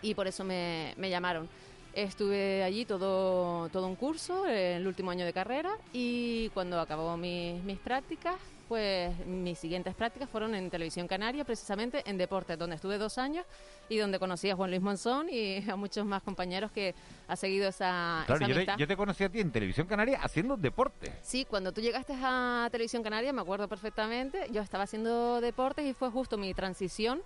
y 0.00 0.14
por 0.14 0.26
eso 0.26 0.44
me, 0.44 0.94
me 0.96 1.10
llamaron. 1.10 1.48
Estuve 1.94 2.62
allí 2.64 2.86
todo, 2.86 3.68
todo 3.68 3.86
un 3.86 3.96
curso, 3.96 4.46
el 4.46 4.86
último 4.86 5.10
año 5.10 5.26
de 5.26 5.32
carrera, 5.34 5.72
y 5.92 6.48
cuando 6.54 6.80
acabó 6.80 7.18
mis, 7.18 7.62
mis 7.64 7.78
prácticas, 7.78 8.36
pues 8.72 9.26
mis 9.26 9.58
siguientes 9.58 9.94
prácticas 9.94 10.30
fueron 10.30 10.54
en 10.54 10.70
Televisión 10.70 11.06
Canaria, 11.06 11.44
precisamente 11.44 12.02
en 12.08 12.16
deportes, 12.16 12.58
donde 12.58 12.76
estuve 12.76 12.96
dos 12.96 13.18
años 13.18 13.44
y 13.90 13.98
donde 13.98 14.18
conocí 14.18 14.48
a 14.48 14.56
Juan 14.56 14.70
Luis 14.70 14.80
Monzón 14.80 15.28
y 15.28 15.58
a 15.70 15.76
muchos 15.76 16.06
más 16.06 16.22
compañeros 16.22 16.72
que 16.72 16.94
ha 17.28 17.36
seguido 17.36 17.68
esa, 17.68 18.22
Claro, 18.24 18.46
esa 18.46 18.54
yo 18.54 18.64
te, 18.64 18.80
yo 18.80 18.88
te 18.88 18.96
conocí 18.96 19.24
a 19.24 19.28
ti 19.28 19.40
en 19.40 19.50
Televisión 19.52 19.86
Canaria 19.86 20.20
haciendo 20.22 20.56
deporte. 20.56 21.12
Sí, 21.20 21.44
cuando 21.44 21.70
tú 21.72 21.82
llegaste 21.82 22.14
a 22.18 22.66
Televisión 22.72 23.02
Canaria, 23.02 23.30
me 23.34 23.42
acuerdo 23.42 23.68
perfectamente, 23.68 24.46
yo 24.50 24.62
estaba 24.62 24.84
haciendo 24.84 25.42
deportes 25.42 25.84
y 25.84 25.92
fue 25.92 26.10
justo 26.10 26.38
mi 26.38 26.54
transición 26.54 27.20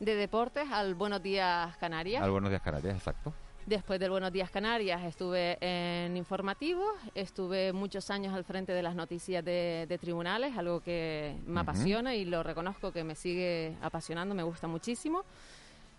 de 0.00 0.16
deportes 0.16 0.68
al 0.72 0.96
Buenos 0.96 1.22
Días 1.22 1.76
Canarias. 1.76 2.24
Al 2.24 2.32
Buenos 2.32 2.50
Días 2.50 2.62
Canarias, 2.62 2.96
exacto. 2.96 3.32
Después 3.68 4.00
del 4.00 4.10
Buenos 4.10 4.32
Días 4.32 4.50
Canarias 4.50 5.04
estuve 5.04 5.58
en 5.60 6.16
informativos, 6.16 6.88
estuve 7.14 7.74
muchos 7.74 8.08
años 8.08 8.32
al 8.32 8.42
frente 8.42 8.72
de 8.72 8.82
las 8.82 8.94
noticias 8.94 9.44
de, 9.44 9.84
de 9.86 9.98
tribunales, 9.98 10.56
algo 10.56 10.80
que 10.80 11.36
me 11.44 11.60
apasiona 11.60 12.14
y 12.14 12.24
lo 12.24 12.42
reconozco 12.42 12.92
que 12.92 13.04
me 13.04 13.14
sigue 13.14 13.76
apasionando, 13.82 14.34
me 14.34 14.42
gusta 14.42 14.68
muchísimo. 14.68 15.22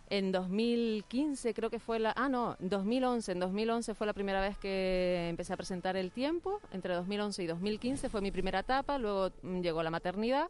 En 0.09 0.31
2015 0.31 1.53
creo 1.53 1.69
que 1.69 1.77
fue 1.77 1.99
la... 1.99 2.11
Ah, 2.17 2.27
no, 2.27 2.55
2011. 2.59 3.33
En 3.33 3.39
2011 3.39 3.93
fue 3.93 4.07
la 4.07 4.13
primera 4.13 4.41
vez 4.41 4.57
que 4.57 5.27
empecé 5.29 5.53
a 5.53 5.57
presentar 5.57 5.95
El 5.95 6.09
Tiempo. 6.09 6.61
Entre 6.71 6.95
2011 6.95 7.43
y 7.43 7.45
2015 7.45 8.09
fue 8.09 8.19
mi 8.19 8.31
primera 8.31 8.61
etapa. 8.61 8.97
Luego 8.97 9.29
llegó 9.61 9.83
la 9.83 9.91
maternidad 9.91 10.47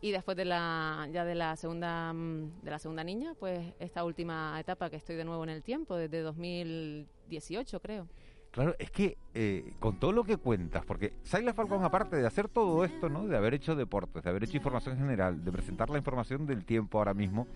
y 0.00 0.12
después 0.12 0.36
de 0.36 0.44
la 0.44 1.08
ya 1.12 1.24
de 1.24 1.34
la 1.34 1.56
segunda 1.56 2.12
mm, 2.12 2.62
de 2.62 2.70
la 2.70 2.78
segunda 2.78 3.04
niña, 3.04 3.34
pues 3.38 3.74
esta 3.78 4.04
última 4.04 4.58
etapa 4.60 4.90
que 4.90 4.96
estoy 4.96 5.16
de 5.16 5.24
nuevo 5.24 5.42
en 5.44 5.50
El 5.50 5.62
Tiempo 5.62 5.96
desde 5.96 6.20
2018 6.20 7.80
creo. 7.80 8.06
Claro, 8.50 8.74
es 8.78 8.90
que 8.90 9.18
eh, 9.34 9.74
con 9.78 10.00
todo 10.00 10.12
lo 10.12 10.24
que 10.24 10.36
cuentas, 10.38 10.84
porque 10.84 11.12
Saila 11.22 11.52
Falcón, 11.52 11.84
aparte 11.84 12.16
de 12.16 12.26
hacer 12.26 12.48
todo 12.48 12.82
esto, 12.84 13.08
¿no? 13.08 13.26
De 13.26 13.36
haber 13.36 13.54
hecho 13.54 13.76
deportes, 13.76 14.24
de 14.24 14.30
haber 14.30 14.44
hecho 14.44 14.56
información 14.56 14.96
general, 14.96 15.44
de 15.44 15.52
presentar 15.52 15.90
la 15.90 15.98
información 15.98 16.46
del 16.46 16.64
tiempo 16.64 16.98
ahora 16.98 17.12
mismo, 17.12 17.46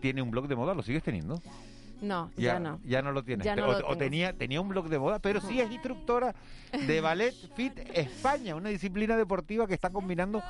tiene 0.00 0.22
un 0.22 0.30
blog 0.30 0.48
de 0.48 0.56
moda, 0.56 0.74
¿lo 0.74 0.82
sigues 0.82 1.02
teniendo? 1.02 1.40
No, 2.00 2.30
ya, 2.36 2.58
no. 2.58 2.80
Ya 2.84 3.02
no 3.02 3.12
lo 3.12 3.22
tienes. 3.22 3.44
Ya 3.44 3.56
no 3.56 3.68
o, 3.68 3.78
lo 3.78 3.88
o 3.88 3.96
tenía, 3.96 4.32
tenía 4.32 4.60
un 4.60 4.68
blog 4.68 4.88
de 4.88 4.98
moda, 4.98 5.18
pero 5.18 5.40
sí 5.40 5.60
es 5.60 5.70
instructora 5.70 6.34
de 6.86 7.00
Ballet 7.00 7.34
Fit 7.54 7.78
España, 7.94 8.56
una 8.56 8.70
disciplina 8.70 9.16
deportiva 9.16 9.66
que 9.66 9.74
está 9.74 9.90
combinando 9.90 10.42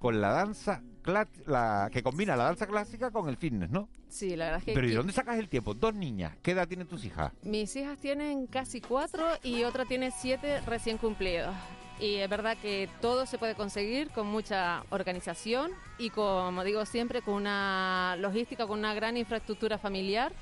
con 0.00 0.18
la 0.18 0.32
danza, 0.32 0.82
la, 1.04 1.90
que 1.92 2.02
combina 2.02 2.34
la 2.34 2.44
danza 2.44 2.66
clásica 2.66 3.10
con 3.10 3.28
el 3.28 3.36
fitness, 3.36 3.70
¿no? 3.70 3.90
Sí, 4.08 4.34
la 4.34 4.46
verdad 4.46 4.60
es 4.60 4.64
que 4.64 4.72
Pero 4.72 4.88
¿y 4.88 4.92
dónde 4.92 5.12
sacas 5.12 5.38
el 5.38 5.50
tiempo? 5.50 5.74
Dos 5.74 5.94
niñas, 5.94 6.34
¿qué 6.42 6.52
edad 6.52 6.66
tienen 6.66 6.88
tus 6.88 7.04
hijas? 7.04 7.32
Mis 7.42 7.76
hijas 7.76 7.98
tienen 7.98 8.46
casi 8.46 8.80
cuatro 8.80 9.26
y 9.42 9.62
otra 9.62 9.84
tiene 9.84 10.10
siete 10.10 10.62
recién 10.62 10.96
cumplidos. 10.96 11.54
Y 12.00 12.14
es 12.14 12.30
verdad 12.30 12.56
que 12.56 12.88
todo 13.02 13.26
se 13.26 13.36
puede 13.36 13.54
conseguir 13.54 14.08
con 14.08 14.26
mucha 14.26 14.84
organización 14.88 15.70
y, 15.98 16.08
como 16.08 16.64
digo 16.64 16.86
siempre, 16.86 17.20
con 17.20 17.34
una 17.34 18.16
logística, 18.18 18.66
con 18.66 18.78
una 18.78 18.94
gran 18.94 19.18
infraestructura 19.18 19.76
familiar, 19.76 20.32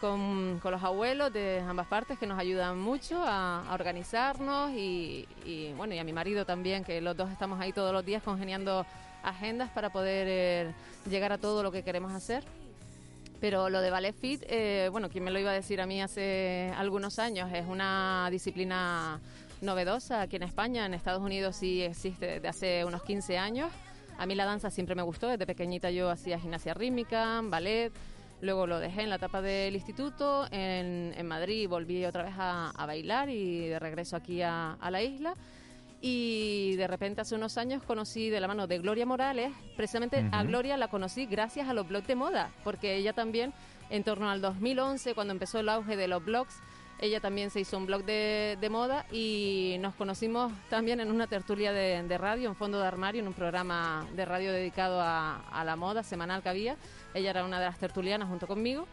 con, 0.00 0.58
con 0.60 0.72
los 0.72 0.82
abuelos 0.82 1.32
de 1.32 1.60
ambas 1.60 1.86
partes 1.86 2.18
que 2.18 2.26
nos 2.26 2.38
ayudan 2.38 2.78
mucho 2.78 3.22
a, 3.22 3.68
a 3.68 3.74
organizarnos 3.74 4.72
y, 4.72 5.28
y, 5.44 5.72
bueno, 5.74 5.94
y 5.94 5.98
a 5.98 6.04
mi 6.04 6.12
marido 6.12 6.44
también, 6.44 6.84
que 6.84 7.00
los 7.00 7.16
dos 7.16 7.30
estamos 7.30 7.60
ahí 7.60 7.72
todos 7.72 7.92
los 7.92 8.04
días 8.04 8.22
congeniando 8.22 8.86
agendas 9.22 9.70
para 9.70 9.90
poder 9.90 10.26
eh, 10.28 10.74
llegar 11.08 11.32
a 11.32 11.38
todo 11.38 11.62
lo 11.62 11.70
que 11.70 11.82
queremos 11.82 12.12
hacer. 12.12 12.44
Pero 13.40 13.70
lo 13.70 13.80
de 13.80 13.90
Ballet 13.90 14.14
Fit, 14.14 14.42
eh, 14.48 14.88
bueno, 14.92 15.08
¿quién 15.08 15.24
me 15.24 15.30
lo 15.30 15.38
iba 15.38 15.50
a 15.50 15.54
decir 15.54 15.80
a 15.80 15.86
mí 15.86 16.02
hace 16.02 16.72
algunos 16.76 17.18
años? 17.18 17.50
Es 17.52 17.66
una 17.66 18.28
disciplina 18.30 19.18
novedosa 19.62 20.22
aquí 20.22 20.36
en 20.36 20.42
España. 20.42 20.84
En 20.84 20.92
Estados 20.92 21.22
Unidos 21.22 21.56
sí 21.56 21.82
existe 21.82 22.26
desde 22.26 22.48
hace 22.48 22.84
unos 22.84 23.02
15 23.02 23.38
años. 23.38 23.70
A 24.18 24.26
mí 24.26 24.34
la 24.34 24.44
danza 24.44 24.70
siempre 24.70 24.94
me 24.94 25.02
gustó. 25.02 25.28
Desde 25.28 25.46
pequeñita 25.46 25.90
yo 25.90 26.10
hacía 26.10 26.38
gimnasia 26.38 26.74
rítmica, 26.74 27.40
ballet. 27.42 27.92
Luego 28.40 28.66
lo 28.66 28.78
dejé 28.78 29.02
en 29.02 29.10
la 29.10 29.16
etapa 29.16 29.42
del 29.42 29.74
instituto. 29.74 30.46
En, 30.50 31.12
en 31.16 31.26
Madrid 31.26 31.68
volví 31.68 32.04
otra 32.04 32.22
vez 32.22 32.34
a, 32.38 32.70
a 32.70 32.86
bailar 32.86 33.28
y 33.28 33.68
de 33.68 33.78
regreso 33.78 34.16
aquí 34.16 34.40
a, 34.42 34.72
a 34.74 34.90
la 34.90 35.02
isla. 35.02 35.34
Y 36.02 36.76
de 36.76 36.86
repente 36.86 37.20
hace 37.20 37.34
unos 37.34 37.58
años 37.58 37.82
conocí 37.82 38.30
de 38.30 38.40
la 38.40 38.48
mano 38.48 38.66
de 38.66 38.78
Gloria 38.78 39.04
Morales, 39.04 39.52
precisamente 39.76 40.24
a. 40.32 40.42
Gloria 40.44 40.78
la 40.78 40.88
conocí 40.88 41.26
gracias 41.26 41.68
a 41.68 41.74
los 41.74 41.86
blogs 41.86 42.06
de 42.06 42.14
moda, 42.14 42.50
porque 42.64 42.96
ella 42.96 43.12
también 43.12 43.52
en 43.90 44.02
torno 44.02 44.30
al 44.30 44.40
2011, 44.40 45.14
cuando 45.14 45.32
empezó 45.32 45.58
el 45.58 45.68
auge 45.68 45.96
de 45.96 46.08
los 46.08 46.24
blogs, 46.24 46.54
Ella 47.02 47.18
también 47.20 47.50
se 47.50 47.60
hizo 47.60 47.78
un 47.78 47.86
blog 47.86 48.04
de, 48.04 48.58
de 48.60 48.68
moda 48.68 49.06
y 49.10 49.76
nos 49.80 49.94
conocimos 49.94 50.52
también 50.68 51.00
en 51.00 51.10
una 51.10 51.26
tertulia 51.26 51.72
de, 51.72 52.02
de 52.02 52.18
radio, 52.18 52.48
en 52.50 52.54
fondo 52.54 52.78
de 52.78 52.86
armario, 52.86 53.22
en 53.22 53.28
un 53.28 53.32
programa 53.32 54.06
de 54.14 54.24
radio 54.26 54.52
dedicado 54.52 55.00
a, 55.00 55.36
a 55.50 55.64
la 55.64 55.76
moda 55.76 56.02
semanal 56.02 56.42
que 56.42 56.50
había. 56.50 56.76
Ella 57.14 57.30
era 57.30 57.44
una 57.44 57.58
de 57.58 57.66
las 57.66 57.78
tertulianas 57.78 58.28
junto 58.28 58.46
conmigo. 58.46 58.86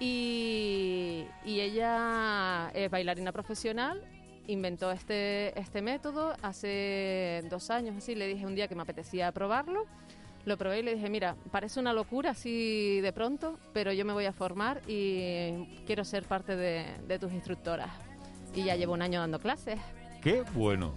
Y, 0.00 1.24
y 1.44 1.60
ella 1.60 2.70
es 2.72 2.90
bailarina 2.90 3.32
profesional 3.32 4.02
inventó 4.48 4.90
este, 4.90 5.58
este 5.58 5.82
método 5.82 6.34
hace 6.42 7.44
dos 7.48 7.70
años, 7.70 7.96
así 7.96 8.14
le 8.14 8.26
dije 8.26 8.46
un 8.46 8.54
día 8.54 8.66
que 8.66 8.74
me 8.74 8.82
apetecía 8.82 9.30
probarlo. 9.30 9.84
Lo 10.44 10.56
probé 10.56 10.80
y 10.80 10.82
le 10.82 10.94
dije, 10.94 11.10
mira, 11.10 11.36
parece 11.50 11.78
una 11.78 11.92
locura 11.92 12.30
así 12.30 13.00
de 13.02 13.12
pronto, 13.12 13.58
pero 13.74 13.92
yo 13.92 14.04
me 14.06 14.14
voy 14.14 14.24
a 14.24 14.32
formar 14.32 14.80
y 14.88 15.66
quiero 15.84 16.04
ser 16.04 16.24
parte 16.24 16.56
de, 16.56 16.86
de 17.06 17.18
tus 17.18 17.32
instructoras. 17.32 17.90
Y 18.54 18.64
ya 18.64 18.76
llevo 18.76 18.94
un 18.94 19.02
año 19.02 19.20
dando 19.20 19.38
clases. 19.38 19.78
¡Qué 20.22 20.42
bueno! 20.54 20.94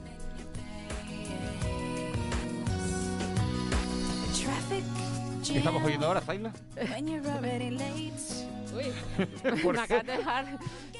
¿Qué 5.48 5.58
estamos 5.58 5.84
oyendo 5.84 6.08
ahora, 6.08 6.22
Zaila? 6.22 6.54
Uy, 8.76 8.86
¿Por 9.64 9.74
me 9.74 9.82
acabas 9.82 10.06
de 10.06 10.18
dejar. 10.18 10.46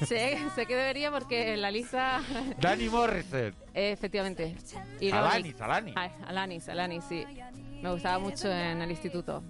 Sé, 0.04 0.38
sé 0.54 0.66
que 0.66 0.76
debería 0.76 1.10
porque 1.10 1.56
la 1.56 1.70
lista... 1.70 2.20
Dani 2.60 2.88
Morrison. 2.88 3.54
Efectivamente. 3.72 4.56
Y 5.00 5.10
Alanis, 5.10 5.60
Alanis. 5.60 5.94
Alanis, 6.26 6.68
Alanis, 6.68 7.04
sí. 7.08 7.24
Me 7.82 7.90
gustaba 7.92 8.18
mucho 8.18 8.50
en 8.50 8.82
el 8.82 8.90
instituto. 8.90 9.42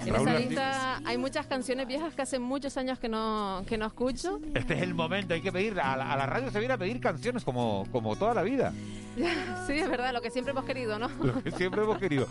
En 0.00 0.14
esa 0.14 0.38
lista 0.38 1.00
hay 1.04 1.18
muchas 1.18 1.46
canciones 1.46 1.86
viejas 1.86 2.14
que 2.14 2.22
hace 2.22 2.38
muchos 2.38 2.76
años 2.76 2.98
que 2.98 3.08
no, 3.08 3.62
que 3.66 3.76
no 3.76 3.86
escucho. 3.86 4.40
Este 4.54 4.74
es 4.74 4.82
el 4.82 4.94
momento, 4.94 5.34
hay 5.34 5.42
que 5.42 5.52
pedir, 5.52 5.78
a 5.80 5.96
la, 5.96 6.12
a 6.12 6.16
la 6.16 6.26
radio 6.26 6.50
se 6.50 6.58
viene 6.58 6.74
a 6.74 6.78
pedir 6.78 7.00
canciones 7.00 7.44
como, 7.44 7.86
como 7.92 8.16
toda 8.16 8.34
la 8.34 8.42
vida, 8.42 8.72
Sí, 9.66 9.74
es 9.74 9.88
verdad, 9.88 10.12
lo 10.12 10.20
que 10.20 10.30
siempre 10.30 10.52
hemos 10.52 10.64
querido, 10.64 10.98
¿no? 10.98 11.08
lo 11.08 11.42
que 11.42 11.50
siempre 11.50 11.82
hemos 11.82 11.98
querido. 11.98 12.26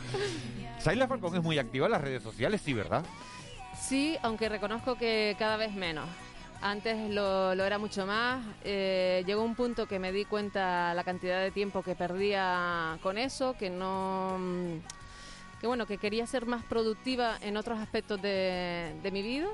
Saila 0.80 1.08
Falcón 1.08 1.36
es 1.36 1.44
muy 1.44 1.58
activa 1.60 1.86
en 1.86 1.92
las 1.92 2.02
redes 2.02 2.24
sociales, 2.24 2.62
sí, 2.62 2.74
¿verdad? 2.74 3.04
Sí, 3.80 4.18
aunque 4.24 4.50
reconozco 4.50 4.96
que 4.96 5.36
cada 5.38 5.58
vez 5.58 5.74
menos. 5.74 6.08
Antes 6.62 7.10
lo, 7.10 7.56
lo 7.56 7.64
era 7.64 7.78
mucho 7.78 8.06
más. 8.06 8.44
Eh, 8.64 9.24
llegó 9.26 9.44
un 9.44 9.56
punto 9.56 9.88
que 9.88 9.98
me 9.98 10.12
di 10.12 10.26
cuenta 10.26 10.94
la 10.94 11.04
cantidad 11.06 11.42
de 11.42 11.52
tiempo 11.52 11.84
que 11.84 11.96
perdía 11.96 12.98
con 13.02 13.18
eso, 13.18 13.56
que 13.58 13.70
no. 13.70 14.38
Que 15.60 15.68
bueno, 15.68 15.86
que 15.86 15.98
quería 15.98 16.26
ser 16.26 16.46
más 16.46 16.64
productiva 16.64 17.38
en 17.42 17.58
otros 17.58 17.80
aspectos 17.80 18.22
de, 18.22 18.96
de 19.04 19.12
mi 19.12 19.22
vida 19.22 19.48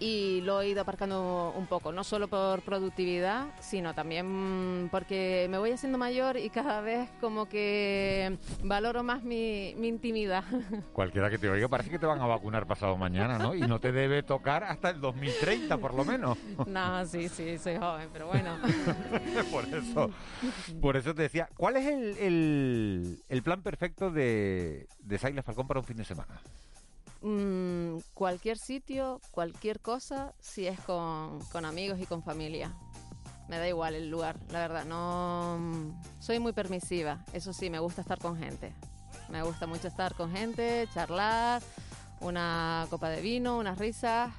y 0.00 0.40
lo 0.40 0.62
he 0.62 0.70
ido 0.70 0.80
aparcando 0.80 1.52
un 1.54 1.66
poco, 1.66 1.92
no 1.92 2.02
solo 2.02 2.26
por 2.26 2.62
productividad, 2.62 3.48
sino 3.60 3.94
también 3.94 4.88
porque 4.90 5.46
me 5.50 5.58
voy 5.58 5.72
haciendo 5.72 5.98
mayor 5.98 6.38
y 6.38 6.48
cada 6.48 6.80
vez 6.80 7.10
como 7.20 7.46
que 7.46 8.38
valoro 8.64 9.02
más 9.02 9.22
mi, 9.22 9.74
mi 9.76 9.88
intimidad. 9.88 10.42
Cualquiera 10.92 11.28
que 11.28 11.38
te 11.38 11.50
oiga 11.50 11.68
parece 11.68 11.90
que 11.90 11.98
te 11.98 12.06
van 12.06 12.20
a 12.20 12.26
vacunar 12.26 12.66
pasado 12.66 12.96
mañana, 12.96 13.38
¿no? 13.38 13.54
Y 13.54 13.60
no 13.60 13.78
te 13.78 13.92
debe 13.92 14.22
tocar 14.22 14.64
hasta 14.64 14.90
el 14.90 15.00
2030, 15.00 15.76
por 15.76 15.94
lo 15.94 16.04
menos. 16.04 16.38
no, 16.66 17.04
sí, 17.04 17.28
sí, 17.28 17.58
soy 17.58 17.76
joven, 17.76 18.08
pero 18.12 18.26
bueno. 18.28 18.56
por 19.50 19.64
eso, 19.66 20.10
por 20.80 20.96
eso 20.96 21.14
te 21.14 21.22
decía, 21.22 21.48
¿cuál 21.56 21.76
es 21.76 21.86
el, 21.86 22.16
el, 22.18 23.22
el 23.28 23.42
plan 23.42 23.62
perfecto 23.62 24.10
de, 24.10 24.88
de 25.00 25.18
Saila 25.18 25.42
Falcón 25.42 25.66
para 25.66 25.80
un 25.80 25.86
fin 25.86 25.98
de 25.98 26.04
semana? 26.04 26.40
Mm, 27.22 27.98
cualquier 28.14 28.56
sitio, 28.58 29.20
cualquier 29.30 29.80
cosa, 29.80 30.32
si 30.40 30.66
es 30.66 30.80
con, 30.80 31.40
con 31.52 31.64
amigos 31.64 31.98
y 32.00 32.06
con 32.06 32.22
familia. 32.22 32.72
Me 33.48 33.58
da 33.58 33.68
igual 33.68 33.94
el 33.94 34.08
lugar, 34.10 34.36
la 34.50 34.60
verdad. 34.60 34.84
No 34.84 35.58
mm, 35.60 36.20
soy 36.20 36.38
muy 36.38 36.52
permisiva. 36.52 37.18
Eso 37.32 37.52
sí, 37.52 37.68
me 37.68 37.78
gusta 37.78 38.00
estar 38.00 38.18
con 38.18 38.38
gente. 38.38 38.72
Me 39.28 39.42
gusta 39.42 39.66
mucho 39.66 39.88
estar 39.88 40.14
con 40.14 40.32
gente, 40.32 40.88
charlar, 40.94 41.62
una 42.20 42.86
copa 42.90 43.08
de 43.10 43.20
vino, 43.20 43.58
unas 43.58 43.78
risas. 43.78 44.32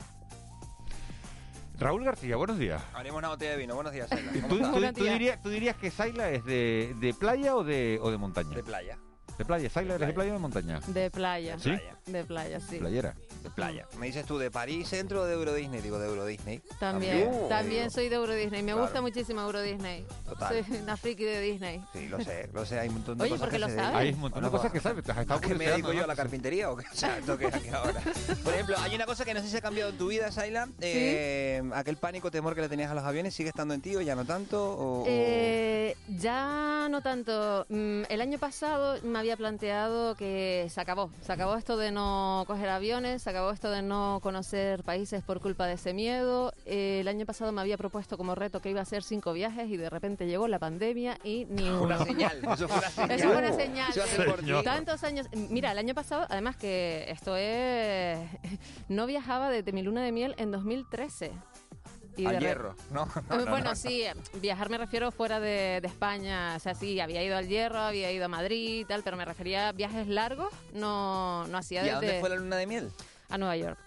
Raúl 1.77 2.03
García, 2.03 2.35
buenos 2.35 2.57
días. 2.59 2.81
Abrimos 2.93 3.19
una 3.19 3.29
botella 3.29 3.51
de 3.51 3.57
vino. 3.57 3.75
Buenos 3.75 3.93
días, 3.93 4.07
Saila. 4.09 4.31
¿Cómo 4.33 4.47
¿Tú, 4.47 4.55
estás? 4.57 4.93
tú- 4.93 4.99
tú 4.99 5.03
dirías, 5.05 5.41
tú 5.41 5.49
dirías 5.49 5.75
que 5.77 5.91
Saila 5.91 6.29
es 6.29 6.43
de, 6.45 6.95
de 6.99 7.13
playa 7.13 7.55
o 7.55 7.63
de, 7.63 7.99
o 8.01 8.11
de 8.11 8.17
montaña? 8.17 8.55
De 8.55 8.63
playa. 8.63 8.97
De 9.37 9.45
playa, 9.45 9.69
Saila, 9.69 9.95
¿eres 9.95 10.07
de 10.07 10.13
playa 10.13 10.31
o 10.31 10.33
de 10.33 10.39
montaña? 10.39 10.79
De 10.87 11.09
playa. 11.09 11.57
¿Sí? 11.59 11.71
De 12.05 12.23
playa, 12.23 12.59
sí. 12.59 12.77
Playera. 12.77 13.15
De 13.41 13.49
playa. 13.49 13.87
Me 13.97 14.05
dices 14.05 14.25
tú, 14.25 14.37
¿de 14.37 14.51
París 14.51 14.87
Centro 14.89 15.21
o 15.21 15.25
de 15.25 15.33
Euro 15.33 15.53
Disney? 15.55 15.81
Digo, 15.81 15.97
de 15.97 16.07
Euro 16.07 16.25
Disney. 16.27 16.61
También, 16.79 17.31
también 17.49 17.89
soy 17.89 18.07
de 18.09 18.15
Euro 18.17 18.33
Disney. 18.35 18.61
Me 18.61 18.71
Claro. 18.73 18.81
gusta 18.83 19.01
muchísimo 19.01 19.41
Euro 19.41 19.61
Disney. 19.61 20.05
Total. 20.25 20.63
Soy 20.65 20.77
una 20.77 20.95
friki 20.95 21.23
de 21.23 21.41
Disney. 21.41 21.81
Sí, 21.93 22.07
lo 22.07 22.21
sé, 22.23 22.49
lo 22.53 22.65
sé. 22.65 22.79
Hay 22.79 22.89
un 22.89 22.95
montón 22.95 23.17
de 23.17 23.23
Oye, 23.23 23.31
cosas 23.31 23.41
¿por 23.41 23.49
qué 23.49 23.55
que 23.55 23.59
lo 23.59 23.67
se 23.69 23.75
sabes? 23.75 23.95
Hay 23.95 24.13
un 24.13 24.19
montón 24.19 24.43
de 24.43 24.49
Bueno, 24.49 24.57
cosas 24.57 24.71
que 24.71 24.79
sabes, 24.79 25.03
te 25.03 25.11
has 25.11 25.17
estado 25.17 25.39
¿A 25.39 25.41
qué 25.41 25.55
me 25.55 25.65
dedico 25.67 25.91
yo? 25.93 26.03
¿A 26.03 26.07
la 26.07 26.15
carpintería 26.15 26.69
o 26.69 26.75
qué? 26.77 26.85
O 26.91 26.95
sea, 26.95 27.17
esto 27.17 27.35
que 27.37 27.47
aquí 27.47 27.69
ahora. 27.69 27.99
Por 28.43 28.53
ejemplo, 28.53 28.75
hay 28.79 28.93
una 28.95 29.05
cosa 29.07 29.25
que 29.25 29.33
no 29.33 29.41
sé 29.41 29.47
si 29.49 29.57
ha 29.57 29.61
cambiado 29.61 29.89
en 29.89 29.97
tu 29.97 30.07
vida, 30.09 30.31
Saila. 30.31 30.67
Eh, 30.81 31.63
aquel 31.73 31.97
pánico, 31.97 32.29
temor 32.29 32.53
que 32.53 32.61
le 32.61 32.69
tenías 32.69 32.91
a 32.91 32.93
los 32.95 33.03
aviones, 33.03 33.33
¿sigue 33.33 33.49
estando 33.49 33.73
en 33.73 33.81
ti 33.81 33.95
o 33.95 34.01
ya 34.01 34.13
no 34.15 34.25
tanto? 34.25 34.71
O, 34.73 35.01
o- 35.01 35.05
Eh, 35.07 35.95
ya 36.19 36.87
no 36.91 37.01
tanto. 37.01 37.65
Mm, 37.69 38.03
El 38.09 38.21
año 38.21 38.37
pasado 38.37 38.99
me 39.03 39.17
había 39.21 39.37
planteado 39.37 40.15
que 40.15 40.67
se 40.69 40.81
acabó. 40.81 41.11
Se 41.21 41.31
acabó 41.31 41.55
esto 41.55 41.77
de 41.77 41.91
no 41.91 42.43
coger 42.47 42.69
aviones, 42.69 43.21
se 43.21 43.29
acabó 43.29 43.51
esto 43.51 43.69
de 43.69 43.81
no 43.81 44.19
conocer 44.21 44.83
países 44.83 45.23
por 45.23 45.39
culpa 45.39 45.67
de 45.67 45.73
ese 45.73 45.93
miedo. 45.93 46.53
Eh, 46.65 46.99
el 47.01 47.07
año 47.07 47.25
pasado 47.25 47.51
me 47.51 47.61
había 47.61 47.77
propuesto 47.77 48.17
como 48.17 48.35
reto 48.35 48.61
que 48.61 48.71
iba 48.71 48.79
a 48.79 48.83
hacer 48.83 49.03
cinco 49.03 49.31
viajes 49.33 49.69
y 49.69 49.77
de 49.77 49.89
repente 49.89 50.25
llegó 50.25 50.47
la 50.47 50.59
pandemia 50.59 51.17
y 51.23 51.45
ni 51.45 51.69
uno. 51.69 51.83
Una 51.83 52.03
señal, 52.03 52.41
eso 52.55 52.67
fue 52.67 52.77
una 52.77 52.89
señal. 52.89 53.11
Eso 53.11 53.29
fue 53.29 53.37
una 53.37 53.53
señal. 53.53 53.93
Por. 54.25 54.63
Tantos 54.63 55.03
años. 55.03 55.27
Mira, 55.33 55.71
el 55.71 55.77
año 55.77 55.93
pasado, 55.93 56.25
además 56.29 56.57
que 56.57 57.05
esto 57.07 57.35
es. 57.37 58.17
No 58.89 59.05
viajaba 59.05 59.49
desde 59.49 59.71
mi 59.71 59.83
luna 59.83 60.03
de 60.03 60.11
miel 60.11 60.35
en 60.37 60.51
2013. 60.51 61.31
Y 62.17 62.25
Al 62.25 62.33
de 62.33 62.39
re- 62.39 62.45
hierro, 62.47 62.75
¿no? 62.91 63.05
No, 63.05 63.11
Eh, 63.21 63.45
no, 63.45 63.45
bueno, 63.51 63.69
no. 63.69 63.75
sí, 63.75 64.03
eh, 64.03 64.13
viajar 64.41 64.69
me 64.69 64.77
refiero 64.77 65.11
fuera 65.11 65.39
de, 65.39 65.79
de 65.81 65.87
España. 65.87 66.55
O 66.57 66.59
sea, 66.59 66.75
sí, 66.75 66.99
había 66.99 67.23
ido 67.23 67.37
al 67.37 67.47
Hierro, 67.47 67.79
había 67.79 68.11
ido 68.11 68.25
a 68.25 68.27
Madrid 68.27 68.81
y 68.81 68.85
tal, 68.85 69.01
pero 69.03 69.15
me 69.17 69.25
refería 69.25 69.69
a 69.69 69.71
viajes 69.71 70.07
largos, 70.07 70.49
no, 70.73 71.47
no 71.47 71.57
hacía 71.57 71.85
¿Y 71.85 71.89
a 71.89 71.93
desde... 71.99 72.07
dónde 72.07 72.19
fue 72.19 72.29
la 72.29 72.35
luna 72.35 72.55
de 72.57 72.67
miel? 72.67 72.91
A 73.29 73.37
Nueva 73.37 73.55
York. 73.55 73.77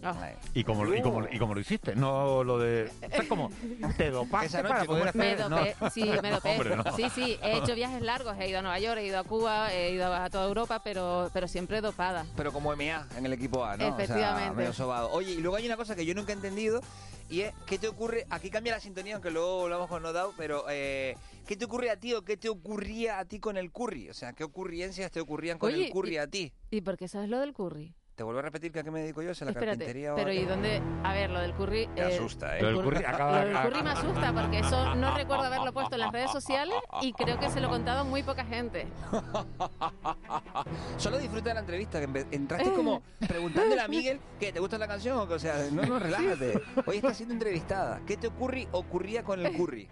Ah. 0.00 0.30
¿Y 0.54 0.62
cómo, 0.62 0.84
lo- 0.84 0.94
y, 0.94 1.02
cómo, 1.02 1.26
¿Y 1.28 1.38
cómo 1.40 1.54
lo 1.54 1.60
histe? 1.60 1.96
No 1.96 2.44
lo 2.44 2.56
de... 2.60 2.88
Sea, 3.10 3.26
como 3.28 3.50
te 3.96 4.10
dopaste 4.12 4.46
Esa 4.46 4.62
noche, 4.62 4.72
para 4.74 4.86
¿cómo 4.86 4.98
poder 5.00 5.14
Me 5.16 5.32
hacer... 5.32 5.48
dopé, 5.48 5.76
no. 5.80 5.90
sí, 5.90 6.04
me 6.22 6.30
dopé. 6.30 6.50
Hombre, 6.52 6.76
no. 6.76 6.84
Sí, 6.96 7.10
sí, 7.12 7.36
he 7.42 7.58
hecho 7.58 7.74
viajes 7.74 8.00
largos, 8.02 8.36
he 8.38 8.48
ido 8.48 8.60
a 8.60 8.62
Nueva 8.62 8.78
York, 8.78 8.98
he 9.00 9.06
ido 9.06 9.18
a 9.18 9.24
Cuba, 9.24 9.72
he 9.72 9.90
ido 9.90 10.14
a 10.14 10.30
toda 10.30 10.46
Europa, 10.46 10.82
pero, 10.84 11.30
pero 11.32 11.48
siempre 11.48 11.80
dopada. 11.80 12.24
Pero 12.36 12.52
como 12.52 12.70
MA 12.76 13.08
en 13.16 13.26
el 13.26 13.32
equipo 13.32 13.64
A, 13.64 13.76
¿no? 13.76 13.88
O 13.88 13.96
sea, 13.96 14.04
Efectivamente. 14.04 14.54
medio 14.54 14.72
sobado. 14.72 15.10
Oye, 15.10 15.32
y 15.32 15.38
luego 15.38 15.56
hay 15.56 15.66
una 15.66 15.76
cosa 15.76 15.96
que 15.96 16.06
yo 16.06 16.14
nunca 16.14 16.30
he 16.30 16.36
entendido 16.36 16.80
y 17.30 17.40
es, 17.42 17.52
¿qué 17.66 17.78
te 17.78 17.88
ocurre? 17.88 18.26
Aquí 18.30 18.50
cambia 18.50 18.72
la 18.74 18.80
sintonía, 18.80 19.14
aunque 19.14 19.30
luego 19.30 19.58
volvamos 19.58 19.88
con 19.88 20.02
No 20.02 20.12
Doubt, 20.12 20.34
pero 20.36 20.64
eh, 20.70 21.14
¿qué 21.46 21.56
te 21.56 21.64
ocurre 21.66 21.90
a 21.90 21.98
ti 21.98 22.14
o 22.14 22.22
qué 22.22 22.36
te 22.36 22.48
ocurría 22.48 23.18
a 23.18 23.24
ti 23.24 23.38
con 23.40 23.56
el 23.56 23.70
curry? 23.70 24.08
O 24.10 24.14
sea, 24.14 24.32
¿qué 24.32 24.44
ocurrencias 24.44 25.10
te 25.10 25.20
ocurrían 25.20 25.58
con 25.58 25.72
Oye, 25.72 25.86
el 25.86 25.92
curry 25.92 26.14
y- 26.14 26.18
a 26.18 26.26
ti? 26.26 26.52
¿Y 26.70 26.80
por 26.80 26.96
qué 26.96 27.08
sabes 27.08 27.28
lo 27.28 27.38
del 27.40 27.52
curry? 27.52 27.94
Te 28.18 28.24
vuelvo 28.24 28.40
a 28.40 28.42
repetir 28.42 28.72
que 28.72 28.80
a 28.80 28.82
qué 28.82 28.90
me 28.90 28.98
dedico 29.02 29.22
yo, 29.22 29.32
si 29.32 29.44
a 29.44 29.46
la 29.46 29.52
Espérate, 29.52 29.78
carpintería 29.78 30.12
o 30.12 30.16
pero 30.16 30.30
a 30.30 30.34
¿y 30.34 30.44
dónde? 30.44 30.82
A 31.04 31.14
ver, 31.14 31.30
lo 31.30 31.38
del 31.38 31.54
curry... 31.54 31.86
Me 31.94 32.00
eh, 32.00 32.16
asusta, 32.16 32.58
¿eh? 32.58 32.62
Lo 32.62 32.68
del 32.70 32.82
curry 32.82 33.04
acaba- 33.04 33.44
Lo 33.44 33.48
del 33.48 33.70
curry 33.70 33.82
me 33.84 33.90
asusta 33.90 34.32
porque 34.32 34.58
eso 34.58 34.96
no 34.96 35.16
recuerdo 35.16 35.44
haberlo 35.44 35.72
puesto 35.72 35.94
en 35.94 36.00
las 36.00 36.10
redes 36.10 36.32
sociales 36.32 36.74
y 37.00 37.12
creo 37.12 37.38
que 37.38 37.48
se 37.48 37.60
lo 37.60 37.68
he 37.68 37.70
contado 37.70 38.04
muy 38.04 38.24
poca 38.24 38.44
gente. 38.44 38.88
Solo 40.96 41.18
disfruta 41.18 41.50
de 41.50 41.54
la 41.54 41.60
entrevista, 41.60 42.00
que 42.00 42.26
entraste 42.32 42.72
como 42.72 43.02
preguntándole 43.20 43.82
a 43.82 43.86
Miguel 43.86 44.18
que 44.40 44.52
te 44.52 44.58
gusta 44.58 44.78
la 44.78 44.88
canción, 44.88 45.16
o 45.16 45.28
que, 45.28 45.34
o 45.34 45.38
sea, 45.38 45.54
no, 45.70 45.82
no, 45.82 46.00
relájate. 46.00 46.60
Hoy 46.86 46.96
estás 46.96 47.18
siendo 47.18 47.34
entrevistada. 47.34 48.00
¿Qué 48.04 48.16
te 48.16 48.26
ocurre, 48.26 48.66
ocurría 48.72 49.22
con 49.22 49.46
el 49.46 49.56
curry? 49.56 49.88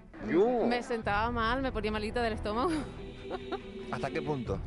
Me 0.66 0.82
sentaba 0.82 1.30
mal, 1.30 1.62
me 1.62 1.70
ponía 1.70 1.92
malita 1.92 2.20
del 2.22 2.32
estómago. 2.32 2.72
¿Hasta 3.92 4.10
qué 4.10 4.20
punto? 4.20 4.58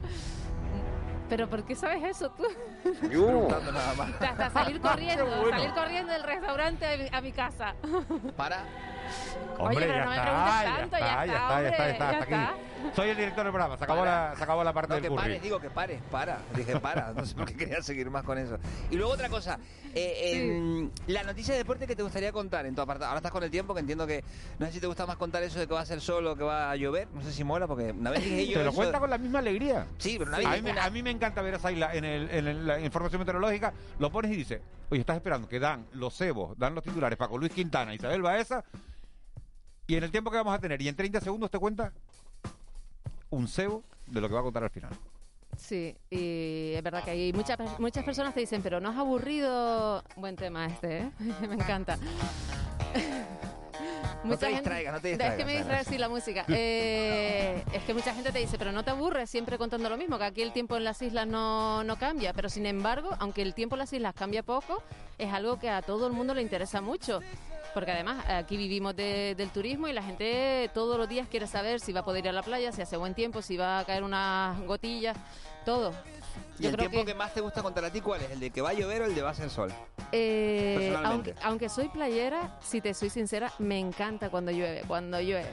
¿Pero 1.29 1.47
por 1.47 1.63
qué 1.63 1.75
sabes 1.75 2.03
eso 2.03 2.31
tú? 2.31 2.43
Nada 3.71 3.93
más. 3.95 4.09
Hasta 4.21 4.49
salir 4.49 4.81
corriendo, 4.81 5.49
salir 5.49 5.71
corriendo 5.73 6.11
del 6.11 6.23
restaurante 6.23 6.85
a 6.85 6.97
mi, 6.97 7.07
a 7.11 7.21
mi 7.21 7.31
casa. 7.31 7.75
Para. 8.35 8.63
Oye, 9.59 9.79
pero 9.79 9.93
ya 9.93 10.03
no 10.05 10.09
me 10.09 10.15
está, 10.15 10.23
preguntes 10.23 10.53
ya 10.53 10.75
tanto, 10.75 10.95
está, 10.95 10.99
ya 10.99 11.25
está, 11.25 11.25
ya 11.25 11.33
está, 11.35 11.61
ya 11.61 11.69
está, 11.69 11.75
hombre, 11.75 11.77
ya 11.77 11.91
está, 11.91 12.11
ya 12.11 12.17
aquí. 12.17 12.33
está. 12.33 12.68
Soy 12.95 13.09
el 13.09 13.17
director 13.17 13.43
del 13.43 13.51
programa, 13.53 13.77
se 13.77 13.83
acabó, 13.83 14.03
la, 14.05 14.33
se 14.37 14.43
acabó 14.43 14.63
la 14.63 14.73
parte 14.73 14.89
No, 14.89 14.95
del 14.95 15.03
que 15.03 15.09
curry. 15.09 15.21
pares, 15.21 15.41
digo 15.41 15.59
que 15.59 15.69
pares, 15.69 16.01
para. 16.11 16.39
Dije 16.55 16.79
para, 16.79 17.13
no 17.13 17.25
sé 17.25 17.35
por 17.35 17.45
qué 17.45 17.55
quería 17.55 17.81
seguir 17.81 18.09
más 18.09 18.23
con 18.23 18.37
eso. 18.37 18.57
Y 18.89 18.95
luego 18.95 19.11
otra 19.13 19.29
cosa, 19.29 19.59
eh, 19.93 20.31
en 20.33 20.91
la 21.07 21.23
noticia 21.23 21.53
de 21.53 21.59
deporte 21.59 21.85
que 21.87 21.95
te 21.95 22.03
gustaría 22.03 22.31
contar 22.31 22.65
en 22.65 22.75
tu 22.75 22.81
apartado. 22.81 23.09
Ahora 23.09 23.19
estás 23.19 23.31
con 23.31 23.43
el 23.43 23.51
tiempo, 23.51 23.73
que 23.73 23.79
entiendo 23.81 24.05
que 24.07 24.23
no 24.57 24.65
sé 24.65 24.73
si 24.73 24.79
te 24.79 24.87
gusta 24.87 25.05
más 25.05 25.17
contar 25.17 25.43
eso 25.43 25.59
de 25.59 25.67
que 25.67 25.73
va 25.73 25.81
a 25.81 25.85
ser 25.85 26.01
sol 26.01 26.25
o 26.27 26.35
que 26.35 26.43
va 26.43 26.71
a 26.71 26.75
llover. 26.75 27.07
No 27.13 27.21
sé 27.21 27.31
si 27.31 27.43
mola, 27.43 27.67
porque 27.67 27.91
una 27.91 28.11
vez 28.11 28.23
dije 28.23 28.47
yo. 28.47 28.57
Te 28.59 28.63
lo 28.63 28.69
eso- 28.71 28.77
cuenta 28.77 28.99
con 28.99 29.09
la 29.09 29.17
misma 29.17 29.39
alegría. 29.39 29.85
Sí, 29.97 30.15
pero 30.17 30.29
una 30.31 30.37
a, 30.37 30.39
vez 30.39 30.47
mí 30.49 30.53
dije 30.55 30.63
me, 30.63 30.71
una- 30.71 30.85
a 30.85 30.89
mí 30.89 31.03
me 31.03 31.11
encanta 31.11 31.41
ver 31.41 31.55
a 31.55 31.59
Saila 31.59 31.93
en, 31.93 32.05
el, 32.05 32.29
en 32.31 32.47
el- 32.47 32.67
la 32.67 32.79
información 32.79 33.19
meteorológica. 33.19 33.73
Lo 33.99 34.11
pones 34.11 34.31
y 34.31 34.35
dice, 34.35 34.61
oye, 34.89 35.01
estás 35.01 35.15
esperando 35.17 35.47
que 35.47 35.59
dan 35.59 35.85
los 35.93 36.15
cebos, 36.15 36.57
dan 36.57 36.75
los 36.75 36.83
titulares 36.83 37.17
Paco 37.17 37.37
Luis 37.37 37.51
Quintana, 37.53 37.93
Isabel 37.93 38.21
Baeza, 38.21 38.63
y 39.87 39.95
en 39.95 40.03
el 40.03 40.11
tiempo 40.11 40.29
que 40.29 40.37
vamos 40.37 40.53
a 40.53 40.59
tener, 40.59 40.81
y 40.81 40.87
en 40.87 40.95
30 40.95 41.19
segundos 41.21 41.49
te 41.49 41.57
cuenta 41.57 41.91
un 43.29 43.47
cebo 43.47 43.83
de 44.07 44.21
lo 44.21 44.27
que 44.27 44.33
va 44.33 44.39
a 44.39 44.43
contar 44.43 44.63
al 44.63 44.69
final. 44.69 44.91
Sí, 45.57 45.95
y 46.09 46.73
es 46.73 46.83
verdad 46.83 47.03
que 47.03 47.11
hay 47.11 47.33
muchas 47.33 47.57
muchas 47.79 48.03
personas 48.03 48.33
te 48.33 48.39
dicen, 48.39 48.61
pero 48.61 48.79
no 48.79 48.91
es 48.91 48.97
aburrido. 48.97 50.03
Buen 50.15 50.35
tema 50.35 50.65
este, 50.67 50.99
¿eh? 50.99 51.11
me 51.47 51.55
encanta. 51.55 51.97
No 54.29 54.37
te 54.37 54.47
distraigas, 54.47 54.93
no 54.93 55.01
te 55.01 55.07
Es 55.11 55.17
distraigas, 55.17 55.37
que 55.37 55.45
me 55.45 55.57
distrae 55.57 55.83
sí 55.85 55.97
la 55.97 56.09
música. 56.09 56.45
Eh, 56.49 57.63
es 57.73 57.83
que 57.83 57.93
mucha 57.93 58.13
gente 58.13 58.31
te 58.31 58.39
dice, 58.39 58.57
pero 58.57 58.71
no 58.71 58.83
te 58.83 58.91
aburres 58.91 59.29
siempre 59.29 59.57
contando 59.57 59.89
lo 59.89 59.97
mismo, 59.97 60.17
que 60.17 60.23
aquí 60.25 60.41
el 60.41 60.51
tiempo 60.51 60.77
en 60.77 60.83
las 60.83 61.01
islas 61.01 61.27
no, 61.27 61.83
no 61.83 61.97
cambia. 61.97 62.33
Pero 62.33 62.49
sin 62.49 62.65
embargo, 62.65 63.09
aunque 63.19 63.41
el 63.41 63.53
tiempo 63.53 63.75
en 63.75 63.79
las 63.79 63.93
islas 63.93 64.13
cambia 64.13 64.43
poco, 64.43 64.81
es 65.17 65.31
algo 65.33 65.59
que 65.59 65.69
a 65.69 65.81
todo 65.81 66.07
el 66.07 66.13
mundo 66.13 66.33
le 66.33 66.41
interesa 66.41 66.81
mucho. 66.81 67.19
Porque 67.73 67.91
además 67.91 68.25
aquí 68.27 68.57
vivimos 68.57 68.95
de- 68.95 69.35
del 69.35 69.49
turismo 69.51 69.87
y 69.87 69.93
la 69.93 70.01
gente 70.01 70.69
todos 70.73 70.97
los 70.97 71.07
días 71.07 71.27
quiere 71.29 71.45
saber 71.45 71.79
si 71.79 71.93
va 71.93 71.99
a 71.99 72.05
poder 72.05 72.25
ir 72.25 72.29
a 72.29 72.33
la 72.33 72.41
playa, 72.43 72.71
si 72.71 72.81
hace 72.81 72.97
buen 72.97 73.13
tiempo, 73.13 73.41
si 73.43 73.57
va 73.57 73.79
a 73.79 73.85
caer 73.85 74.03
unas 74.03 74.59
gotillas, 74.65 75.15
todo. 75.65 75.93
¿Y 76.59 76.65
el 76.67 76.75
tiempo 76.77 77.05
que... 77.05 77.13
más 77.13 77.33
te 77.33 77.41
gusta 77.41 77.61
contar 77.61 77.85
a 77.85 77.89
ti 77.91 78.01
cuál 78.01 78.21
es? 78.21 78.31
¿El 78.31 78.39
de 78.39 78.49
que 78.51 78.61
va 78.61 78.69
a 78.69 78.73
llover 78.73 79.01
o 79.03 79.05
el 79.05 79.15
de 79.15 79.21
va 79.21 79.29
a 79.31 79.33
ser 79.33 79.49
sol? 79.49 79.71
Eh, 80.11 80.95
aunque, 81.03 81.35
aunque 81.43 81.69
soy 81.69 81.87
playera, 81.89 82.57
si 82.61 82.81
te 82.81 82.93
soy 82.93 83.09
sincera, 83.09 83.51
me 83.59 83.77
encanta 83.79 84.29
cuando 84.29 84.51
llueve, 84.51 84.83
cuando 84.87 85.19
llueve. 85.21 85.49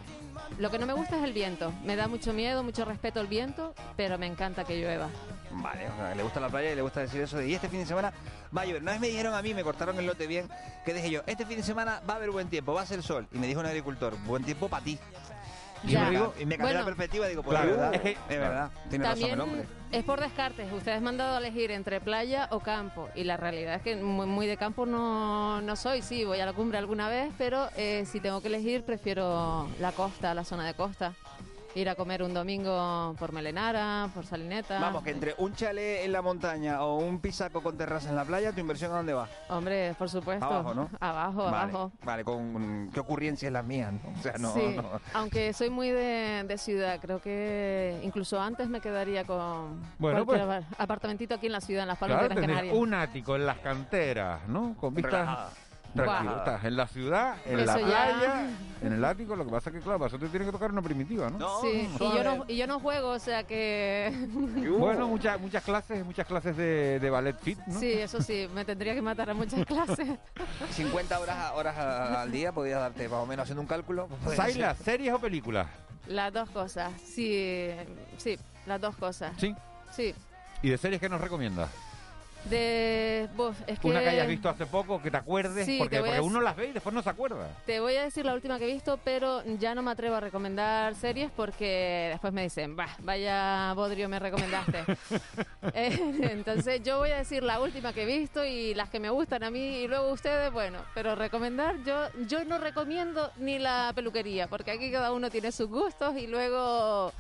Lo 0.58 0.70
que 0.70 0.78
no 0.78 0.86
me 0.86 0.92
gusta 0.94 1.18
es 1.18 1.24
el 1.24 1.32
viento. 1.32 1.72
Me 1.84 1.96
da 1.96 2.08
mucho 2.08 2.32
miedo, 2.32 2.62
mucho 2.62 2.84
respeto 2.84 3.20
al 3.20 3.26
viento, 3.26 3.74
pero 3.96 4.18
me 4.18 4.26
encanta 4.26 4.64
que 4.64 4.76
llueva. 4.78 5.08
Vale, 5.50 5.88
o 5.88 5.96
sea, 5.96 6.14
le 6.14 6.22
gusta 6.22 6.40
la 6.40 6.48
playa 6.48 6.72
y 6.72 6.74
le 6.74 6.82
gusta 6.82 7.00
decir 7.00 7.20
eso 7.22 7.38
de, 7.38 7.48
y 7.48 7.54
este 7.54 7.68
fin 7.68 7.80
de 7.80 7.86
semana 7.86 8.12
va 8.56 8.62
a 8.62 8.64
llover. 8.66 8.82
Una 8.82 8.92
vez 8.92 9.00
me 9.00 9.08
dijeron 9.08 9.34
a 9.34 9.42
mí, 9.42 9.54
me 9.54 9.62
cortaron 9.64 9.98
el 9.98 10.06
lote 10.06 10.26
bien, 10.26 10.48
que 10.84 10.92
dije 10.94 11.10
yo, 11.10 11.22
este 11.26 11.46
fin 11.46 11.56
de 11.58 11.62
semana 11.62 12.00
va 12.08 12.14
a 12.14 12.16
haber 12.16 12.30
buen 12.30 12.48
tiempo, 12.48 12.74
va 12.74 12.82
a 12.82 12.86
ser 12.86 13.02
sol. 13.02 13.26
Y 13.32 13.38
me 13.38 13.46
dijo 13.46 13.60
un 13.60 13.66
agricultor, 13.66 14.16
buen 14.26 14.44
tiempo 14.44 14.68
para 14.68 14.84
ti. 14.84 14.98
Y, 15.84 15.90
Ya. 15.92 16.04
me 16.04 16.10
digo- 16.10 16.34
y 16.38 16.46
me 16.46 16.56
cambié 16.56 16.72
Bueno. 16.74 16.78
la 16.80 16.84
perspectiva, 16.86 17.26
digo, 17.28 17.42
pues 17.42 17.56
Claro, 17.56 17.70
es 17.70 17.76
verdad, 17.76 17.94
es 17.94 18.00
que- 18.00 18.10
es 18.12 18.40
verdad, 18.40 18.70
tiene 18.90 19.04
razón 19.06 19.30
el 19.30 19.40
hombre. 19.40 19.64
Es 19.92 20.04
por 20.04 20.20
descartes. 20.20 20.72
Ustedes 20.72 21.00
me 21.00 21.10
han 21.10 21.16
dado 21.16 21.36
a 21.36 21.38
elegir 21.38 21.70
entre 21.70 22.00
playa 22.00 22.48
o 22.50 22.60
campo. 22.60 23.08
Y 23.14 23.24
la 23.24 23.36
realidad 23.36 23.74
es 23.76 23.82
que 23.82 23.96
muy, 23.96 24.26
muy 24.26 24.46
de 24.46 24.56
campo 24.56 24.86
no, 24.86 25.60
no 25.60 25.76
soy. 25.76 26.02
Sí, 26.02 26.24
voy 26.24 26.40
a 26.40 26.46
la 26.46 26.52
cumbre 26.52 26.78
alguna 26.78 27.08
vez, 27.08 27.32
pero 27.38 27.68
eh, 27.76 28.04
si 28.06 28.20
tengo 28.20 28.40
que 28.40 28.48
elegir, 28.48 28.84
prefiero 28.84 29.68
la 29.80 29.92
costa, 29.92 30.34
la 30.34 30.44
zona 30.44 30.66
de 30.66 30.74
costa. 30.74 31.14
Ir 31.76 31.90
a 31.90 31.94
comer 31.94 32.22
un 32.22 32.32
domingo 32.32 33.14
por 33.18 33.32
Melenara, 33.32 34.08
por 34.14 34.24
Salineta. 34.24 34.80
Vamos, 34.80 35.02
que 35.02 35.10
entre 35.10 35.34
un 35.36 35.54
chalet 35.54 36.06
en 36.06 36.12
la 36.12 36.22
montaña 36.22 36.82
o 36.82 36.96
un 36.96 37.20
pisaco 37.20 37.62
con 37.62 37.76
terraza 37.76 38.08
en 38.08 38.16
la 38.16 38.24
playa, 38.24 38.50
¿tu 38.52 38.60
inversión 38.60 38.92
a 38.92 38.96
dónde 38.96 39.12
va? 39.12 39.28
Hombre, 39.50 39.94
por 39.98 40.08
supuesto. 40.08 40.46
Abajo, 40.46 40.72
¿no? 40.72 40.88
Abajo, 41.00 41.44
vale, 41.44 41.56
abajo. 41.56 41.92
Vale, 42.02 42.24
con 42.24 42.90
qué 42.94 42.98
ocurrencias 43.00 43.52
las 43.52 43.62
mías, 43.62 43.92
¿no? 43.92 44.00
O 44.18 44.22
sea, 44.22 44.32
no, 44.38 44.54
sí, 44.54 44.72
no. 44.74 44.84
aunque 45.12 45.52
soy 45.52 45.68
muy 45.68 45.90
de, 45.90 46.44
de 46.48 46.56
ciudad, 46.56 46.98
creo 46.98 47.20
que 47.20 48.00
incluso 48.02 48.40
antes 48.40 48.70
me 48.70 48.80
quedaría 48.80 49.24
con 49.24 49.82
Bueno, 49.98 50.24
cualquier 50.24 50.46
pues- 50.48 50.64
apar- 50.64 50.76
apartamentito 50.78 51.34
aquí 51.34 51.44
en 51.46 51.52
la 51.52 51.60
ciudad, 51.60 51.82
en 51.82 51.88
las 51.88 51.98
Palmas 51.98 52.20
Claro, 52.20 52.34
de 52.34 52.40
Gran 52.40 52.54
Canaria. 52.56 52.72
un 52.72 52.94
ático 52.94 53.36
en 53.36 53.44
las 53.44 53.58
canteras, 53.58 54.48
¿no? 54.48 54.74
Con 54.80 54.94
vistas... 54.94 55.12
Relajada. 55.12 55.50
Tranquilo, 55.94 56.36
estás 56.38 56.64
en 56.64 56.76
la 56.76 56.86
ciudad, 56.86 57.36
en 57.46 57.66
la 57.66 57.78
ya. 57.78 57.86
playa, 57.86 58.46
en 58.82 58.92
el 58.92 59.04
ático, 59.04 59.34
lo 59.36 59.44
que 59.44 59.50
pasa 59.50 59.70
es 59.70 59.76
que, 59.76 59.82
claro, 59.82 59.98
para 59.98 60.08
eso 60.08 60.18
te 60.18 60.28
tiene 60.28 60.44
que 60.46 60.52
tocar 60.52 60.70
una 60.70 60.82
primitiva, 60.82 61.30
¿no? 61.30 61.60
Sí, 61.60 61.88
y 61.98 61.98
yo, 61.98 62.24
no, 62.24 62.44
y 62.48 62.56
yo 62.56 62.66
no 62.66 62.80
juego, 62.80 63.10
o 63.10 63.18
sea 63.18 63.44
que... 63.44 64.12
Bueno, 64.78 65.08
muchas 65.08 65.40
muchas 65.40 65.62
clases, 65.64 66.04
muchas 66.04 66.26
clases 66.26 66.56
de, 66.56 67.00
de 67.00 67.10
ballet 67.10 67.38
fit, 67.40 67.58
¿no? 67.66 67.80
Sí, 67.80 67.92
eso 67.92 68.20
sí, 68.20 68.48
me 68.54 68.64
tendría 68.64 68.94
que 68.94 69.02
matar 69.02 69.30
a 69.30 69.34
muchas 69.34 69.64
clases. 69.66 70.08
50 70.72 71.18
horas, 71.20 71.52
horas 71.54 71.76
al 71.78 72.30
día 72.30 72.52
podías 72.52 72.80
darte 72.80 73.08
más 73.08 73.20
o 73.20 73.26
menos 73.26 73.44
haciendo 73.44 73.62
un 73.62 73.68
cálculo. 73.68 74.08
Saila, 74.36 74.74
ser. 74.74 74.84
¿series 74.84 75.14
o 75.14 75.18
películas? 75.18 75.66
Las 76.08 76.32
dos 76.32 76.48
cosas, 76.50 76.92
sí, 77.00 77.70
sí, 78.18 78.38
las 78.66 78.80
dos 78.80 78.94
cosas. 78.96 79.32
Sí. 79.38 79.54
Sí, 79.92 80.14
¿Y 80.62 80.70
de 80.70 80.78
series 80.78 81.00
que 81.00 81.08
nos 81.08 81.20
recomiendas? 81.20 81.70
De... 82.50 83.28
buf, 83.36 83.56
es 83.66 83.78
que... 83.78 83.88
Una 83.88 84.00
que 84.00 84.08
hayas 84.08 84.28
visto 84.28 84.48
hace 84.48 84.66
poco, 84.66 85.00
que 85.02 85.10
te 85.10 85.16
acuerdes, 85.16 85.66
Sí, 85.66 85.76
porque, 85.78 85.96
te 85.96 86.02
porque 86.02 86.16
a- 86.18 86.22
uno 86.22 86.40
las 86.40 86.56
ve 86.56 86.68
y 86.68 86.72
después 86.72 86.94
no 86.94 87.02
se 87.02 87.10
acuerda. 87.10 87.48
Te 87.66 87.80
voy 87.80 87.96
a 87.96 88.04
decir 88.04 88.24
la 88.24 88.34
última 88.34 88.58
que 88.58 88.68
he 88.68 88.72
visto, 88.72 88.98
pero 89.04 89.42
ya 89.58 89.74
no 89.74 89.82
me 89.82 89.90
atrevo 89.90 90.16
a 90.16 90.20
recomendar 90.20 90.94
series 90.94 91.30
porque 91.36 92.08
después 92.12 92.32
me 92.32 92.42
dicen, 92.42 92.76
bah, 92.76 92.88
vaya 93.00 93.72
bodrio 93.74 94.08
me 94.08 94.18
recomendaste. 94.18 94.84
Eh, 95.74 96.28
entonces 96.30 96.80
yo 96.84 96.98
voy 96.98 97.10
a 97.10 97.16
decir 97.16 97.42
la 97.42 97.60
última 97.60 97.92
que 97.92 98.04
he 98.04 98.06
visto 98.06 98.44
y 98.44 98.72
las 98.74 98.88
que 98.88 99.00
me 99.00 99.10
gustan 99.10 99.42
a 99.42 99.50
mí 99.50 99.78
y 99.78 99.88
luego 99.88 100.12
ustedes, 100.12 100.52
bueno, 100.52 100.78
pero 100.94 101.16
recomendar, 101.16 101.74
yo, 101.84 102.06
yo 102.28 102.44
no 102.44 102.58
recomiendo 102.58 103.32
ni 103.38 103.58
la 103.58 103.92
peluquería 103.94 104.46
porque 104.46 104.70
aquí 104.70 104.92
cada 104.92 105.12
uno 105.12 105.28
tiene 105.28 105.50
sus 105.50 105.68
gustos 105.68 106.16
y 106.16 106.28
luego 106.28 107.12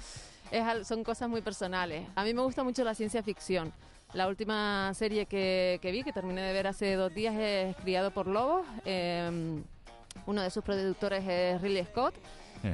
es 0.52 0.86
son 0.86 1.02
cosas 1.02 1.28
muy 1.28 1.42
personales. 1.42 2.06
A 2.14 2.22
mí 2.22 2.32
me 2.34 2.42
gusta 2.42 2.62
mucho 2.62 2.84
la 2.84 2.94
ciencia 2.94 3.22
ficción. 3.22 3.72
La 4.12 4.28
última 4.28 4.92
serie 4.94 5.26
que, 5.26 5.78
que 5.82 5.90
vi, 5.90 6.02
que 6.02 6.12
terminé 6.12 6.42
de 6.42 6.52
ver 6.52 6.66
hace 6.66 6.94
dos 6.94 7.12
días, 7.12 7.34
es 7.36 7.76
Criado 7.76 8.10
por 8.10 8.26
Lobos. 8.26 8.66
Eh, 8.84 9.60
uno 10.26 10.42
de 10.42 10.50
sus 10.50 10.64
productores 10.64 11.24
es 11.26 11.60
Ridley 11.60 11.84
Scott. 11.84 12.14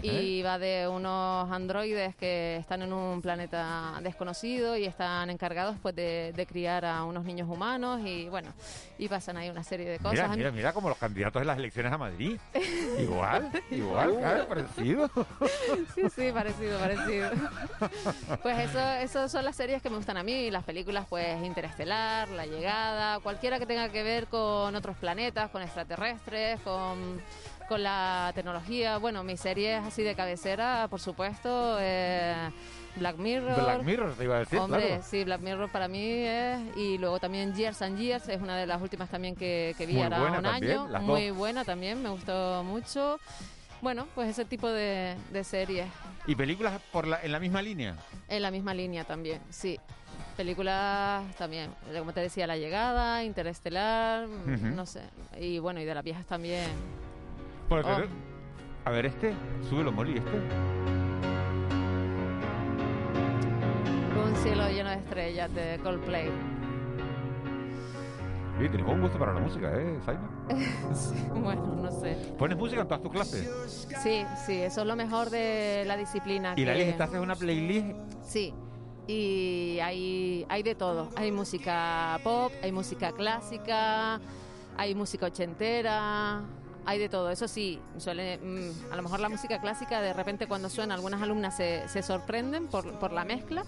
Y 0.03 0.43
va 0.43 0.59
de 0.59 0.89
unos 0.89 1.51
androides 1.51 2.15
que 2.17 2.57
están 2.57 2.83
en 2.83 2.93
un 2.93 3.21
planeta 3.21 4.01
desconocido 4.03 4.77
y 4.77 4.85
están 4.85 5.31
encargados 5.31 5.77
pues 5.83 5.95
de, 5.95 6.33
de 6.35 6.47
criar 6.47 6.85
a 6.85 7.05
unos 7.05 7.25
niños 7.25 7.49
humanos 7.49 8.01
y 8.05 8.29
bueno, 8.29 8.53
y 8.99 9.09
pasan 9.09 9.37
ahí 9.37 9.51
una 9.51 9.65
serie 9.65 9.89
de 9.89 9.99
cosas. 9.99 10.13
Mira, 10.13 10.29
mira, 10.37 10.51
mira 10.51 10.73
como 10.73 10.89
los 10.89 10.99
candidatos 10.99 11.43
en 11.43 11.49
las 11.49 11.59
elecciones 11.59 11.93
a 11.93 11.99
Madrid. 11.99 12.39
igual, 12.99 13.51
igual, 13.71 14.17
claro, 14.17 14.49
parecido. 14.49 15.11
Sí, 15.95 16.03
sí, 16.15 16.33
parecido, 16.33 16.79
parecido. 16.79 17.31
Pues 18.43 18.59
eso, 18.71 18.81
eso 19.01 19.29
son 19.29 19.45
las 19.45 19.57
series 19.57 19.83
que 19.83 19.91
me 19.91 19.97
gustan 19.97 20.17
a 20.17 20.23
mí, 20.23 20.51
las 20.51 20.65
películas 20.65 21.07
pues 21.09 21.43
Interestelar, 21.45 22.29
La 22.29 22.47
Llegada, 22.47 23.21
cualquiera 23.21 23.59
que 23.59 23.67
tenga 23.67 23.89
que 23.91 24.03
ver 24.03 24.27
con 24.29 24.75
otros 24.75 24.97
planetas, 24.97 25.51
con 25.51 25.63
extraterrestres, 25.63 26.61
con, 26.61 27.21
con 27.73 27.83
la 27.83 28.33
tecnología. 28.35 28.99
Bueno, 28.99 29.25
mis 29.25 29.41
series 29.41 29.83
así 29.83 30.03
de 30.03 30.15
cabecera, 30.15 30.89
por 30.91 31.01
supuesto, 31.01 31.79
eh, 31.81 32.51
Black 32.97 33.17
Mirror. 33.17 33.63
Black 33.63 33.83
Mirror, 33.83 34.13
te 34.15 34.25
iba 34.25 34.37
a 34.37 34.39
decir, 34.41 34.59
Hombre, 34.59 34.87
claro. 34.89 35.03
sí, 35.09 35.25
Black 35.25 35.41
Mirror 35.41 35.71
para 35.73 35.89
mí 35.89 36.03
es... 36.05 36.59
Y 36.77 36.99
luego 36.99 37.19
también 37.19 37.55
Years 37.55 37.81
and 37.81 37.97
Years, 37.99 38.29
es 38.29 38.43
una 38.43 38.59
de 38.59 38.67
las 38.67 38.83
últimas 38.83 39.09
también 39.09 39.35
que, 39.35 39.75
que 39.79 39.87
vi 39.87 39.95
Muy 39.95 40.03
ahora 40.03 40.19
buena 40.19 40.37
un 40.37 40.45
también, 40.45 40.79
año. 40.81 41.01
Muy 41.01 41.29
dos. 41.29 41.39
buena 41.39 41.65
también, 41.65 42.03
me 42.03 42.11
gustó 42.11 42.63
mucho. 42.63 43.19
Bueno, 43.81 44.07
pues 44.15 44.29
ese 44.29 44.45
tipo 44.45 44.69
de, 44.69 45.17
de 45.33 45.43
series. 45.43 45.87
¿Y 46.27 46.35
películas 46.35 46.79
por 46.93 47.07
la, 47.07 47.23
en 47.23 47.33
la 47.33 47.41
misma 47.41 47.63
línea? 47.63 47.97
En 48.29 48.43
la 48.43 48.51
misma 48.51 48.75
línea 48.75 49.05
también, 49.05 49.41
sí. 49.49 49.81
Películas 50.37 51.25
también, 51.37 51.71
como 51.99 52.13
te 52.13 52.21
decía, 52.21 52.47
La 52.47 52.59
Llegada, 52.59 53.25
Interestelar, 53.25 54.29
no 54.29 54.85
sé. 54.85 55.01
Y 55.41 55.59
bueno, 55.59 55.81
y 55.81 55.87
de 55.87 55.95
las 55.95 56.05
viejas 56.05 56.27
también. 56.27 56.69
Porque- 57.69 57.89
Oh. 57.91 58.03
A 58.85 58.91
ver, 58.91 59.07
este, 59.07 59.33
súbelo, 59.69 59.93
Moli, 59.93 60.19
este. 60.19 60.31
Un 64.19 64.37
cielo 64.37 64.69
lleno 64.69 64.91
de 64.91 64.97
estrellas 64.97 65.55
de 65.55 65.79
Coldplay. 65.83 66.31
Sí, 68.59 68.69
tienes 68.69 68.87
buen 68.87 69.01
gusto 69.01 69.19
para 69.19 69.33
la 69.35 69.41
música, 69.41 69.73
¿eh, 69.75 69.99
Saina? 70.05 70.29
Sí, 70.95 71.15
bueno, 71.35 71.65
no 71.67 71.91
sé. 71.91 72.17
¿Pones 72.39 72.57
música 72.59 72.83
en 72.83 72.89
todas 72.89 73.03
tus 73.03 73.13
clases? 73.13 73.89
Sí, 74.03 74.25
sí, 74.47 74.61
eso 74.63 74.81
es 74.83 74.87
lo 74.87 74.97
mejor 74.97 75.31
de 75.31 75.85
la 75.87 75.97
disciplina. 75.97 76.55
¿Y 76.57 76.65
la 76.65 76.73
que- 76.73 76.79
eliges? 76.83 76.97
¿Te 76.97 77.03
haces 77.05 77.21
una 77.21 77.35
playlist? 77.35 77.97
Sí, 78.23 78.53
y 79.07 79.79
hay, 79.81 80.45
hay 80.49 80.63
de 80.63 80.75
todo. 80.75 81.09
Hay 81.17 81.33
música 81.33 82.19
pop, 82.23 82.53
hay 82.63 82.73
música 82.73 83.13
clásica, 83.13 84.21
hay 84.77 84.95
música 84.95 85.27
ochentera, 85.27 86.43
hay 86.87 86.99
de 86.99 87.09
todo. 87.09 87.31
Eso 87.31 87.49
sí, 87.49 87.81
suele, 87.99 88.39
mm, 88.39 88.93
a 88.93 88.97
lo 88.97 89.03
mejor 89.03 89.21
la 89.21 89.29
música 89.29 89.61
clásica 89.61 90.01
de 90.01 90.13
repente 90.13 90.47
cuando 90.47 90.69
suena 90.69 90.95
algunas 90.95 91.23
alumnas 91.23 91.57
se, 91.57 91.89
se 91.89 92.03
sorprenden 92.03 92.67
por, 92.67 92.99
por 92.99 93.13
la 93.13 93.25
mezcla. 93.25 93.65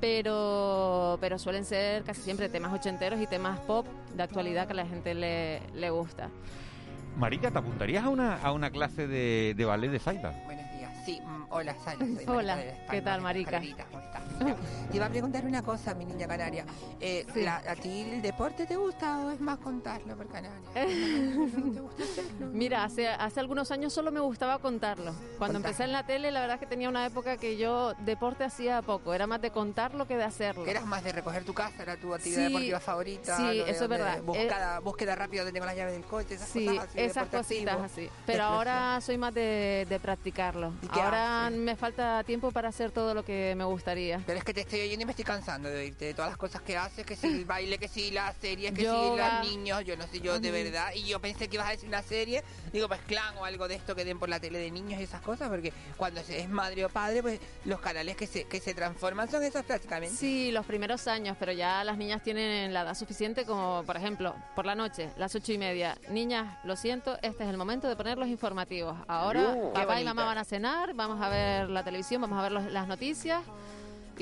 Pero, 0.00 1.18
pero 1.20 1.38
suelen 1.38 1.66
ser 1.66 2.04
casi 2.04 2.22
siempre 2.22 2.48
temas 2.48 2.72
ochenteros 2.72 3.20
y 3.20 3.26
temas 3.26 3.58
pop 3.60 3.86
de 4.14 4.22
actualidad 4.22 4.66
que 4.66 4.72
a 4.72 4.76
la 4.76 4.86
gente 4.86 5.12
le, 5.14 5.60
le 5.74 5.90
gusta. 5.90 6.30
Marica, 7.18 7.50
¿te 7.50 7.58
apuntarías 7.58 8.04
a 8.04 8.08
una, 8.08 8.36
a 8.36 8.52
una 8.52 8.70
clase 8.70 9.06
de, 9.06 9.54
de 9.54 9.64
ballet 9.66 9.90
de 9.90 9.98
días. 9.98 10.34
Sí, 11.10 11.20
mm, 11.24 11.44
hola, 11.50 11.74
Sara. 11.84 11.98
soy 11.98 12.24
Hola, 12.28 12.56
de 12.56 12.68
España, 12.68 12.88
¿qué 12.90 13.02
tal, 13.02 13.20
Marica? 13.20 13.60
¿cómo 13.90 14.00
estás? 14.02 14.22
Mira, 14.40 14.56
Te 14.90 14.96
iba 14.96 15.06
a 15.06 15.08
preguntar 15.08 15.44
una 15.44 15.62
cosa, 15.62 15.94
mi 15.94 16.04
niña 16.04 16.26
canaria. 16.28 16.64
Eh, 17.00 17.26
Sí. 17.34 17.42
la- 17.42 17.62
¿A 17.68 17.74
ti 17.76 18.02
el 18.02 18.22
deporte 18.22 18.64
te 18.66 18.76
gusta 18.76 19.18
o 19.20 19.30
es 19.30 19.40
más 19.40 19.58
contarlo 19.58 20.16
por 20.16 20.28
Canarias? 20.28 20.60
¿No 21.64 21.72
te 21.72 21.80
gusta 21.80 22.02
hacerlo? 22.04 22.46
Mira, 22.52 22.84
hace, 22.84 23.08
hace 23.08 23.40
algunos 23.40 23.70
años 23.70 23.92
solo 23.92 24.10
me 24.12 24.20
gustaba 24.20 24.58
contarlo. 24.58 25.12
Cuando 25.38 25.54
Contar. 25.56 25.70
empecé 25.70 25.84
en 25.84 25.92
la 25.92 26.04
tele, 26.06 26.30
la 26.30 26.40
verdad 26.40 26.54
es 26.54 26.60
que 26.60 26.66
tenía 26.66 26.88
una 26.88 27.04
época 27.06 27.36
que 27.36 27.56
yo 27.56 27.92
deporte 28.04 28.44
hacía 28.44 28.80
poco. 28.82 29.12
Era 29.14 29.26
más 29.26 29.40
de 29.40 29.50
contarlo 29.50 30.06
que 30.06 30.16
de 30.16 30.24
hacerlo. 30.24 30.66
¿Eras 30.66 30.86
más 30.86 31.02
de 31.04 31.12
recoger 31.12 31.44
tu 31.44 31.54
casa? 31.54 31.82
¿Era 31.82 31.96
tu 31.96 32.14
actividad 32.14 32.38
Sí, 32.38 32.44
deportiva 32.48 32.80
favorita? 32.80 33.36
sí, 33.36 33.58
de 33.58 33.70
eso 33.70 33.84
es 33.84 33.90
verdad. 33.90 34.22
Búsqueda, 34.22 34.78
búsqueda 34.80 35.14
rápida 35.16 35.42
donde 35.42 35.52
tengo 35.52 35.66
las 35.66 35.76
llaves 35.76 35.92
del 35.94 36.04
coche, 36.04 36.34
esas 36.34 36.48
Sí, 36.48 36.66
cosas 36.66 36.84
así. 36.88 36.98
esas 37.00 37.28
cositas 37.28 37.74
activo. 37.74 37.84
así. 37.84 38.10
Pero 38.26 38.44
ahora 38.44 39.00
soy 39.00 39.18
más 39.18 39.34
de, 39.34 39.86
de 39.88 40.00
practicarlo. 40.00 40.72
¿Y 40.82 40.88
qué 40.88 40.99
Ahora 41.04 41.50
me 41.50 41.76
falta 41.76 42.22
tiempo 42.24 42.50
para 42.50 42.68
hacer 42.68 42.90
todo 42.90 43.14
lo 43.14 43.24
que 43.24 43.54
me 43.56 43.64
gustaría. 43.64 44.22
Pero 44.26 44.38
es 44.38 44.44
que 44.44 44.54
te 44.54 44.60
estoy 44.60 44.80
oyendo 44.80 45.02
y 45.02 45.06
me 45.06 45.12
estoy 45.12 45.24
cansando 45.24 45.68
de 45.68 45.78
oírte 45.80 46.04
de 46.06 46.14
todas 46.14 46.30
las 46.30 46.38
cosas 46.38 46.62
que 46.62 46.76
haces, 46.76 47.04
que 47.06 47.16
si 47.16 47.26
el 47.26 47.44
baile, 47.44 47.78
que 47.78 47.88
si 47.88 48.10
las 48.10 48.36
series, 48.36 48.72
que 48.72 48.82
si 48.82 49.16
los 49.16 49.32
niños, 49.40 49.84
yo 49.84 49.96
no 49.96 50.06
sé, 50.06 50.20
yo 50.20 50.38
de 50.38 50.48
Ujú. 50.50 50.58
verdad. 50.64 50.90
Y 50.94 51.04
yo 51.04 51.20
pensé 51.20 51.48
que 51.48 51.56
ibas 51.56 51.68
a 51.68 51.70
decir 51.72 51.88
una 51.88 52.02
serie, 52.02 52.42
digo, 52.72 52.88
pues 52.88 53.00
clan 53.02 53.36
o 53.38 53.44
algo 53.44 53.68
de 53.68 53.74
esto 53.76 53.94
que 53.94 54.04
den 54.04 54.18
por 54.18 54.28
la 54.28 54.40
tele 54.40 54.58
de 54.58 54.70
niños 54.70 55.00
y 55.00 55.04
esas 55.04 55.20
cosas, 55.22 55.48
porque 55.48 55.72
cuando 55.96 56.22
se 56.22 56.40
es 56.40 56.48
madre 56.48 56.84
o 56.84 56.88
padre, 56.88 57.22
pues 57.22 57.40
los 57.64 57.80
canales 57.80 58.16
que 58.16 58.26
se, 58.26 58.44
que 58.44 58.60
se 58.60 58.74
transforman 58.74 59.30
son 59.30 59.42
esos 59.42 59.64
prácticamente. 59.64 60.16
Sí, 60.16 60.50
los 60.52 60.66
primeros 60.66 61.06
años, 61.08 61.36
pero 61.38 61.52
ya 61.52 61.82
las 61.84 61.96
niñas 61.98 62.22
tienen 62.22 62.72
la 62.72 62.82
edad 62.82 62.94
suficiente 62.94 63.44
como, 63.44 63.82
por 63.84 63.96
ejemplo, 63.96 64.34
por 64.54 64.66
la 64.66 64.74
noche, 64.74 65.10
las 65.16 65.34
ocho 65.34 65.52
y 65.52 65.58
media. 65.58 65.96
Niñas, 66.08 66.58
lo 66.64 66.76
siento, 66.76 67.16
este 67.22 67.44
es 67.44 67.50
el 67.50 67.56
momento 67.56 67.88
de 67.88 67.96
poner 67.96 68.18
los 68.18 68.28
informativos. 68.28 68.96
Ahora 69.08 69.54
Uh, 69.54 69.72
papá 69.72 70.00
y 70.00 70.04
mamá 70.04 70.24
van 70.24 70.38
a 70.38 70.44
cenar, 70.44 70.79
vamos 70.94 71.20
a 71.20 71.28
ver 71.28 71.68
la 71.68 71.82
televisión, 71.84 72.20
vamos 72.22 72.38
a 72.38 72.42
ver 72.42 72.52
los- 72.52 72.72
las 72.72 72.88
noticias. 72.88 73.42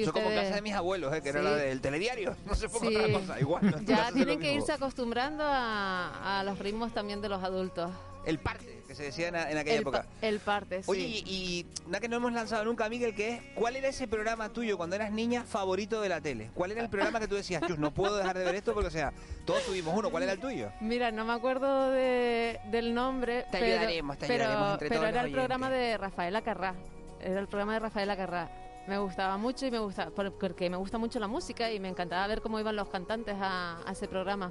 Eso 0.03 0.13
como 0.13 0.29
casa 0.31 0.55
de 0.55 0.63
mis 0.63 0.75
abuelos, 0.75 1.15
¿eh? 1.15 1.23
que 1.23 1.29
era 1.31 1.41
Sí. 1.41 1.45
la 1.47 1.55
del 1.57 1.81
telediario. 1.81 2.37
No 2.47 2.55
se 2.55 2.69
ponga 2.69 2.89
Sí. 2.89 2.97
otra 2.97 3.13
cosa, 3.13 3.41
igual. 3.41 3.71
no, 3.71 3.81
Ya 3.85 4.11
tienen 4.13 4.39
que 4.41 4.53
irse 4.55 4.73
acostumbrando 4.73 5.45
a, 5.45 6.41
a 6.41 6.45
los 6.45 6.59
ritmos 6.59 6.93
también 6.93 7.21
de 7.21 7.29
los 7.29 7.43
adultos. 7.43 7.91
El 8.25 8.39
parte, 8.39 8.83
que 8.87 8.95
se 8.95 9.05
decía 9.05 9.29
en, 9.29 9.37
en 9.37 9.57
aquella 9.57 9.77
El, 9.77 9.81
época. 9.83 10.05
el 10.21 10.39
parte, 10.41 10.83
sí. 10.83 10.91
Oye, 10.91 11.01
y, 11.01 11.23
y 11.27 11.67
una 11.87 11.99
que 11.99 12.09
no 12.09 12.17
hemos 12.17 12.31
lanzado 12.33 12.63
nunca, 12.65 12.87
Miguel, 12.91 13.15
que 13.15 13.31
es, 13.31 13.43
¿cuál 13.55 13.77
era 13.77 13.89
ese 13.89 14.07
programa 14.07 14.51
tuyo 14.51 14.77
cuando 14.77 14.97
eras 14.97 15.13
niña 15.13 15.45
favorito 15.45 16.03
de 16.03 16.11
la 16.11 16.21
tele? 16.21 16.51
¿Cuál 16.53 16.73
era 16.73 16.83
el 16.83 16.91
programa 16.91 17.21
que 17.21 17.29
tú 17.29 17.37
decías, 17.37 17.63
"Chus, 17.67 17.79
no 17.79 17.95
puedo 17.95 18.19
dejar 18.19 18.37
de 18.37 18.45
ver 18.45 18.57
esto 18.57 18.75
porque, 18.75 18.89
o 18.89 18.91
sea, 18.91 19.15
todos 19.47 19.63
tuvimos 19.65 19.95
uno, 19.97 20.11
¿cuál 20.11 20.25
era 20.25 20.33
el 20.33 20.41
tuyo? 20.41 20.71
Mira, 20.81 21.11
no 21.11 21.25
me 21.25 21.33
acuerdo 21.33 21.91
de- 21.91 22.61
del 22.71 22.93
nombre, 22.93 23.45
Te 23.51 23.61
pero, 23.61 23.65
ayudaremos, 23.67 24.19
te 24.19 24.27
pero- 24.27 24.45
ayudaremos 24.45 24.73
entre 24.75 24.89
pero 24.91 25.01
todos 25.01 25.09
era 25.11 25.23
los 25.23 25.29
el 25.29 25.35
programa 25.35 25.71
de 25.71 25.97
Rafaela 25.97 26.43
Carrá. 26.43 26.75
Era 27.21 27.41
el 27.41 27.47
programa 27.49 27.73
de 27.75 27.79
Rafaela 27.79 28.17
Carrá. 28.17 28.51
Me 28.89 28.99
gustaba 28.99 29.37
mucho 29.37 29.67
y 29.67 29.71
me 29.71 29.79
gusta 29.79 30.11
por- 30.11 30.33
porque 30.33 30.71
me 30.71 30.77
gusta 30.79 30.97
mucho 30.99 31.21
la 31.21 31.29
música 31.29 31.71
y 31.71 31.79
me 31.79 31.89
encantaba 31.89 32.27
ver 32.27 32.41
cómo 32.41 32.59
iban 32.59 32.75
los 32.75 32.89
cantantes 32.89 33.37
a, 33.39 33.79
a 33.87 33.93
ese 33.93 34.09
programa. 34.09 34.51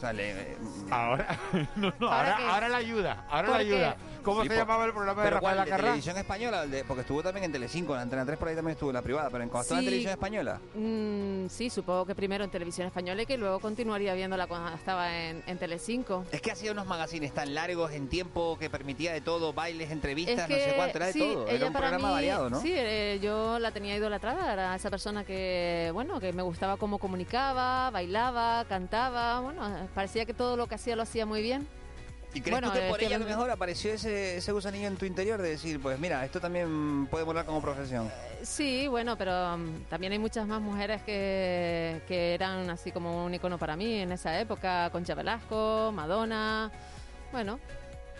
Sale, 0.00 0.30
eh, 0.52 0.56
Ahora, 0.90 1.38
no, 1.76 1.92
no, 2.00 2.10
¿Ahora 2.10 2.38
ahora, 2.54 2.68
la 2.70 2.76
ayuda, 2.78 3.26
ahora 3.28 3.48
la 3.48 3.54
¿Por 3.58 3.66
qué? 3.66 3.74
ayuda. 3.74 3.96
¿Cómo 4.22 4.42
Sí, 4.42 4.48
se 4.48 4.54
po- 4.54 4.60
llamaba 4.60 4.84
el 4.84 4.92
programa 4.92 5.22
de 5.22 5.28
¿Pero 5.28 5.40
cuál, 5.40 5.52
Rafael 5.56 5.68
de 5.68 5.72
Acarrá? 5.74 5.88
televisión 5.88 6.16
española? 6.18 6.66
De- 6.66 6.84
porque 6.84 7.00
estuvo 7.02 7.22
también 7.22 7.44
en 7.44 7.52
Telecinco, 7.52 7.94
en 7.94 8.00
Antena 8.02 8.24
3 8.26 8.38
por 8.38 8.48
ahí 8.48 8.54
también 8.54 8.72
estuvo 8.74 8.90
en 8.90 8.94
la 8.96 9.02
privada, 9.02 9.28
pero 9.30 9.42
en 9.44 9.48
cuando 9.50 9.62
estaba 9.62 9.78
en 9.80 9.84
Sí. 9.84 9.86
televisión 9.86 10.12
española. 10.12 10.60
Mm, 10.74 11.46
sí, 11.48 11.70
supongo 11.70 12.04
que 12.06 12.14
primero 12.14 12.44
en 12.44 12.50
televisión 12.50 12.86
española 12.86 13.22
y 13.22 13.26
que 13.26 13.36
luego 13.38 13.60
continuaría 13.60 14.12
viéndola 14.14 14.46
cuando 14.46 14.74
estaba 14.74 15.14
en, 15.16 15.42
en 15.46 15.58
Telecinco. 15.58 16.24
Es 16.32 16.40
que 16.42 16.52
hacía 16.52 16.72
unos 16.72 16.86
magazines 16.86 17.32
tan 17.32 17.54
largos 17.54 17.92
en 17.92 18.08
tiempo 18.08 18.58
que 18.58 18.68
permitía 18.68 19.12
de 19.12 19.20
todo, 19.22 19.52
bailes, 19.54 19.90
entrevistas, 19.90 20.38
Es 20.38 20.48
no 20.50 20.56
sé 20.56 20.64
que, 20.70 20.76
cuánto, 20.76 20.96
era 20.98 21.06
de 21.06 21.12
sí, 21.14 21.18
todo. 21.20 21.46
Era 21.48 21.66
un 21.66 21.72
programa 21.72 22.08
mí- 22.08 22.14
variado, 22.14 22.50
¿no? 22.50 22.60
Sí, 22.60 22.72
eh, 22.74 23.18
yo 23.22 23.58
la 23.58 23.70
tenía 23.72 23.96
idolatrada, 23.96 24.52
era 24.52 24.74
esa 24.74 24.90
persona 24.90 25.24
que, 25.24 25.90
bueno, 25.94 26.20
que 26.20 26.32
me 26.34 26.42
gustaba 26.42 26.76
cómo 26.76 26.98
comunicaba, 26.98 27.90
bailaba, 27.90 28.64
cantaba, 28.68 29.40
bueno, 29.40 29.88
parecía 29.94 30.24
que 30.24 30.34
todo 30.34 30.56
lo 30.56 30.66
que 30.66 30.74
hacía 30.74 30.96
lo 30.96 31.02
hacía 31.02 31.26
muy 31.26 31.42
bien. 31.42 31.66
¿Y 32.32 32.40
crees 32.42 32.60
Bueno, 32.60 32.68
tú 32.68 32.78
que 32.78 32.86
eh, 32.86 32.90
por 32.90 33.02
ella 33.02 33.16
a 33.16 33.18
lo 33.18 33.24
mejor 33.24 33.50
apareció 33.50 33.92
ese, 33.92 34.36
ese 34.36 34.52
gusanillo 34.52 34.86
en 34.86 34.96
tu 34.96 35.04
interior 35.04 35.42
de 35.42 35.50
decir, 35.50 35.80
pues 35.80 35.98
mira, 35.98 36.24
esto 36.24 36.40
también 36.40 37.06
puede 37.06 37.24
volar 37.24 37.44
como 37.44 37.60
profesión? 37.60 38.10
Sí, 38.42 38.86
bueno, 38.86 39.18
pero 39.18 39.58
mm, 39.58 39.84
también 39.88 40.12
hay 40.12 40.18
muchas 40.20 40.46
más 40.46 40.60
mujeres 40.60 41.02
que, 41.02 42.00
que 42.06 42.34
eran 42.34 42.70
así 42.70 42.92
como 42.92 43.24
un 43.24 43.34
icono 43.34 43.58
para 43.58 43.74
mí 43.74 43.96
en 43.96 44.12
esa 44.12 44.38
época, 44.40 44.90
Concha 44.90 45.16
Velasco, 45.16 45.90
Madonna, 45.92 46.70
bueno, 47.32 47.58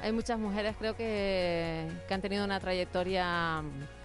hay 0.03 0.11
muchas 0.13 0.39
mujeres 0.39 0.75
creo 0.79 0.97
que, 0.97 1.87
que 2.09 2.15
han 2.15 2.21
tenido 2.21 2.45
una 2.45 2.59
trayectoria 2.59 3.63
mm, 3.63 4.00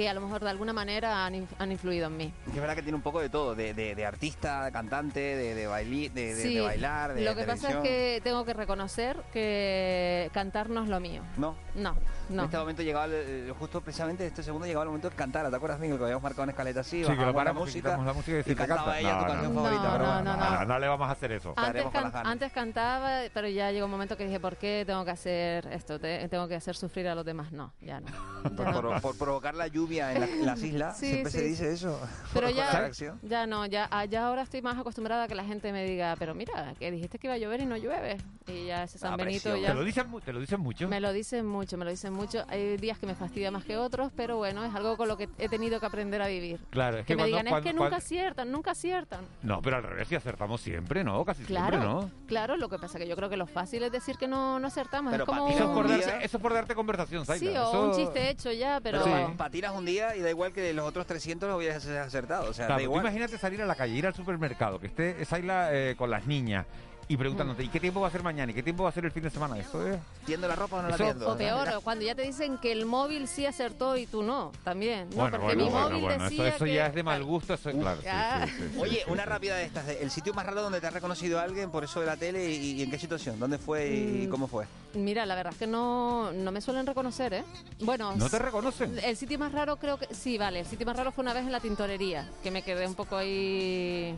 que 0.00 0.08
a 0.08 0.14
lo 0.14 0.22
mejor 0.22 0.40
de 0.42 0.48
alguna 0.48 0.72
manera 0.72 1.26
han, 1.26 1.46
han 1.58 1.72
influido 1.72 2.06
en 2.06 2.16
mí. 2.16 2.32
Que 2.46 2.52
es 2.52 2.60
verdad 2.60 2.74
que 2.74 2.80
tiene 2.82 2.96
un 2.96 3.02
poco 3.02 3.20
de 3.20 3.28
todo, 3.28 3.54
de, 3.54 3.74
de, 3.74 3.94
de 3.94 4.06
artista, 4.06 4.64
de 4.64 4.72
cantante, 4.72 5.20
de, 5.20 5.54
de, 5.54 5.68
baili- 5.68 6.10
de, 6.10 6.34
Sí, 6.36 6.54
de 6.54 6.62
bailar, 6.62 7.12
de 7.12 7.20
Lo 7.22 7.34
que 7.36 7.44
pasa 7.44 7.68
es 7.68 7.76
que 7.76 8.20
tengo 8.24 8.46
que 8.46 8.54
reconocer 8.54 9.18
que 9.30 10.30
cantar 10.32 10.70
no 10.70 10.82
es 10.84 10.88
lo 10.88 11.00
mío. 11.00 11.22
No, 11.36 11.54
No, 11.74 11.94
en 12.30 12.36
no. 12.36 12.44
este 12.44 12.56
momento 12.56 12.82
llegaba, 12.82 13.04
el- 13.04 13.52
justo 13.58 13.82
precisamente 13.82 14.26
este 14.26 14.42
segundo 14.42 14.66
llegaba 14.66 14.84
el 14.84 14.88
momento 14.88 15.10
de 15.10 15.16
cantar, 15.16 15.50
¿te 15.50 15.54
acuerdas, 15.56 15.78
Miguel? 15.80 15.98
Que 15.98 16.04
habíamos 16.04 16.22
marcado 16.22 16.44
una 16.44 16.52
escaleta 16.52 16.80
así, 16.80 17.04
Sí, 17.04 17.10
que 17.14 17.26
lo 17.26 17.34
paramos, 17.34 17.64
música, 17.66 17.98
la 17.98 18.12
música 18.14 18.30
y 18.30 18.34
y 18.34 18.36
decirte 18.38 18.66
cantaba 18.66 18.94
canta. 18.94 19.00
ella 19.00 19.18
tu 19.18 19.24
No, 19.24 19.28
canción 19.32 19.54
no, 19.54 19.62
favorita, 19.62 19.98
no, 19.98 19.98
no, 19.98 20.36
no, 20.36 20.50
No, 20.60 20.64
no 20.64 20.78
le 20.78 20.88
vamos 20.88 21.08
a 21.08 21.12
hacer 21.12 21.32
eso. 21.32 21.52
Antes, 21.56 21.84
can- 21.92 22.12
antes 22.26 22.52
cantaba, 22.52 23.20
pero 23.34 23.48
ya 23.48 23.70
llegó 23.70 23.84
un 23.84 23.92
momento 23.92 24.16
que 24.16 24.24
dije, 24.24 24.40
¿por 24.40 24.56
qué 24.56 24.84
tengo 24.86 25.04
que 25.04 25.10
hacer 25.10 25.66
esto? 25.72 26.00
Te- 26.00 26.26
tengo 26.30 26.48
que 26.48 26.54
hacer 26.54 26.74
sufrir 26.74 27.06
a 27.08 27.14
los 27.14 27.26
demás. 27.26 27.52
No, 27.52 27.74
ya 27.82 28.00
no. 28.00 28.06
Ya 28.06 28.50
Por, 28.56 28.66
no. 28.66 28.80
por- 28.90 29.00
por 29.02 29.18
provocar 29.18 29.54
la 29.54 29.66
lluvia 29.66 29.89
en, 29.98 30.20
la- 30.20 30.26
en 30.26 30.46
las 30.46 30.62
islas, 30.62 30.98
Sí, 30.98 31.06
siempre 31.06 31.30
se 31.32 31.42
dice 31.42 31.72
eso. 31.72 31.98
Pero 32.32 32.48
ya, 32.50 32.90
ya 33.22 33.46
no, 33.46 33.66
ya, 33.66 33.88
ah, 33.90 34.04
ya 34.04 34.26
ahora 34.28 34.42
estoy 34.42 34.62
más 34.62 34.78
acostumbrada 34.78 35.24
a 35.24 35.28
que 35.28 35.34
la 35.34 35.44
gente 35.44 35.72
me 35.72 35.84
diga, 35.84 36.14
pero 36.18 36.34
mira, 36.34 36.74
que 36.78 36.90
dijiste 36.90 37.18
que 37.18 37.26
iba 37.26 37.34
a 37.34 37.38
llover 37.38 37.60
y 37.60 37.66
no 37.66 37.76
llueve. 37.76 38.18
Y 38.46 38.66
ya 38.66 38.84
ese 38.84 38.98
San 38.98 39.12
Ah, 39.14 39.16
Benito 39.16 39.56
ya... 39.56 39.68
¿Te 39.68 39.74
lo 39.74 39.84
dicen, 39.84 40.06
te 40.24 40.32
lo 40.32 40.40
dicen 40.40 40.60
mucho? 40.60 40.88
Me 40.88 41.00
lo 41.00 41.12
dicen 41.12 41.44
mucho, 41.46 41.76
me 41.76 41.84
lo 41.84 41.90
dicen 41.90 42.12
mucho. 42.12 42.44
Hay 42.48 42.76
días 42.76 42.98
que 42.98 43.06
me 43.06 43.14
fastidia 43.14 43.50
más 43.50 43.64
que 43.64 43.76
otros, 43.76 44.12
pero 44.16 44.36
bueno, 44.36 44.64
es 44.64 44.74
algo 44.74 44.96
con 44.96 45.08
lo 45.08 45.16
que 45.16 45.28
he 45.38 45.48
tenido 45.48 45.80
que 45.80 45.86
aprender 45.86 46.22
a 46.22 46.26
vivir. 46.28 46.60
Claro, 46.70 46.98
es 46.98 47.02
Que 47.06 47.08
que, 47.08 47.16
me 47.16 47.22
cuando- 47.22 47.36
digan, 47.36 47.46
es 47.46 47.50
cuando- 47.50 47.64
que 47.68 47.72
nunca 47.72 47.82
cuando- 47.90 47.96
aciertan, 47.96 48.52
nunca 48.52 48.70
aciertan. 48.72 49.24
No, 49.42 49.60
pero 49.62 49.76
al 49.76 49.82
revés, 49.82 50.08
si 50.08 50.14
acertamos 50.14 50.60
siempre, 50.60 51.02
¿no? 51.04 51.24
Casi 51.24 51.42
Claro, 51.44 51.68
siempre, 51.78 51.88
¿no? 51.88 52.10
claro, 52.26 52.56
lo 52.56 52.68
que 52.68 52.78
pasa 52.78 52.98
que 52.98 53.08
yo 53.08 53.16
creo 53.16 53.28
que 53.28 53.36
lo 53.36 53.46
fácil 53.46 53.82
es 53.82 53.92
decir 53.92 54.16
que 54.16 54.28
no, 54.28 54.58
no 54.60 54.66
acertamos. 54.68 55.10
Pero 55.12 55.24
es 55.24 55.28
como 55.28 55.48
Eso 55.48 55.64
es, 55.64 55.70
por 55.70 55.88
darte, 55.88 56.24
eso 56.24 56.36
es 56.36 56.42
por 56.42 56.52
darte 56.54 56.74
conversación, 56.74 57.26
Zaida. 57.26 57.40
Sí, 57.40 57.48
o 57.56 57.68
Eso- 57.68 57.84
un 57.90 57.96
chiste 57.96 58.30
hecho 58.30 58.52
ya, 58.52 58.80
pero... 58.82 59.02
Pero 59.04 59.28
Sí. 59.28 59.34
patinas 59.36 59.72
un 59.80 59.86
día 59.86 60.14
y 60.14 60.20
da 60.20 60.30
igual 60.30 60.52
que 60.52 60.72
los 60.72 60.86
otros 60.86 61.06
300 61.06 61.48
los 61.48 61.58
hubieras 61.58 61.84
acertado. 61.86 62.48
O 62.48 62.54
sea, 62.54 62.66
Claro, 62.66 62.78
da 62.78 62.82
igual. 62.84 63.00
imagínate 63.02 63.36
salir 63.38 63.60
a 63.62 63.66
la 63.66 63.74
calle, 63.74 63.94
ir 63.94 64.06
al 64.06 64.14
supermercado, 64.14 64.78
que 64.78 64.86
esté 64.86 65.24
Zaila 65.24 65.70
eh, 65.74 65.96
con 65.96 66.10
las 66.10 66.26
niñas 66.26 66.66
y 67.10 67.16
preguntándote, 67.16 67.64
¿y 67.64 67.68
qué 67.68 67.80
tiempo 67.80 68.00
va 68.00 68.06
a 68.06 68.10
ser 68.12 68.22
mañana? 68.22 68.52
¿Y 68.52 68.54
qué 68.54 68.62
tiempo 68.62 68.84
va 68.84 68.90
a 68.90 68.92
ser 68.92 69.04
el 69.04 69.10
fin 69.10 69.24
de 69.24 69.30
semana? 69.30 69.58
Eso 69.58 69.84
es... 69.84 69.98
¿Tiendo 70.24 70.46
la 70.46 70.54
ropa 70.54 70.76
o 70.76 70.82
no 70.82 70.90
la 70.90 70.96
tiendo? 70.96 71.28
O 71.28 71.36
peor, 71.36 71.68
cuando 71.82 72.04
ya 72.04 72.14
te 72.14 72.22
dicen 72.22 72.56
que 72.58 72.70
el 72.70 72.86
móvil 72.86 73.26
sí 73.26 73.46
acertó 73.46 73.96
y 73.96 74.06
tú 74.06 74.22
no, 74.22 74.52
también. 74.62 75.10
No, 75.10 75.16
bueno, 75.16 75.40
porque 75.40 75.56
bueno, 75.56 75.64
mi 75.64 75.70
móvil 75.70 76.00
bueno, 76.02 76.24
eso, 76.26 76.30
decía 76.30 76.48
eso 76.54 76.64
que... 76.66 76.74
ya 76.74 76.86
es 76.86 76.94
de 76.94 77.02
mal 77.02 77.24
gusto, 77.24 77.54
eso 77.54 77.70
es 77.70 77.74
claro. 77.76 77.98
sí, 78.00 78.04
ya. 78.06 78.46
sí, 78.46 78.52
sí, 78.56 78.68
sí. 78.74 78.78
Oye, 78.78 79.02
una 79.08 79.24
rápida 79.24 79.56
de 79.56 79.64
estas. 79.64 79.88
¿El 79.88 80.08
sitio 80.12 80.32
más 80.34 80.46
raro 80.46 80.62
donde 80.62 80.80
te 80.80 80.86
ha 80.86 80.90
reconocido 80.90 81.40
alguien 81.40 81.72
por 81.72 81.82
eso 81.82 81.98
de 81.98 82.06
la 82.06 82.16
tele 82.16 82.48
y, 82.48 82.74
y 82.74 82.82
en 82.84 82.90
qué 82.92 82.98
situación? 83.00 83.40
¿Dónde 83.40 83.58
fue 83.58 83.88
y 83.90 84.26
Mm. 84.28 84.30
cómo 84.30 84.46
fue? 84.46 84.66
Mira, 84.94 85.26
la 85.26 85.34
verdad 85.34 85.52
es 85.52 85.58
que 85.58 85.66
no, 85.66 86.30
no 86.32 86.52
me 86.52 86.60
suelen 86.60 86.86
reconocer, 86.86 87.34
¿eh? 87.34 87.44
Bueno, 87.80 88.14
¿No 88.14 88.30
te 88.30 88.38
reconocen? 88.38 88.96
el 89.02 89.16
sitio 89.16 89.36
más 89.36 89.50
raro 89.50 89.76
creo 89.78 89.98
que... 89.98 90.14
Sí, 90.14 90.38
vale, 90.38 90.60
el 90.60 90.66
sitio 90.66 90.86
más 90.86 90.96
raro 90.96 91.10
fue 91.10 91.22
una 91.22 91.32
vez 91.32 91.42
en 91.44 91.50
la 91.50 91.58
tintorería, 91.58 92.28
que 92.44 92.52
me 92.52 92.62
quedé 92.62 92.86
un 92.86 92.94
poco 92.94 93.16
ahí... 93.16 94.16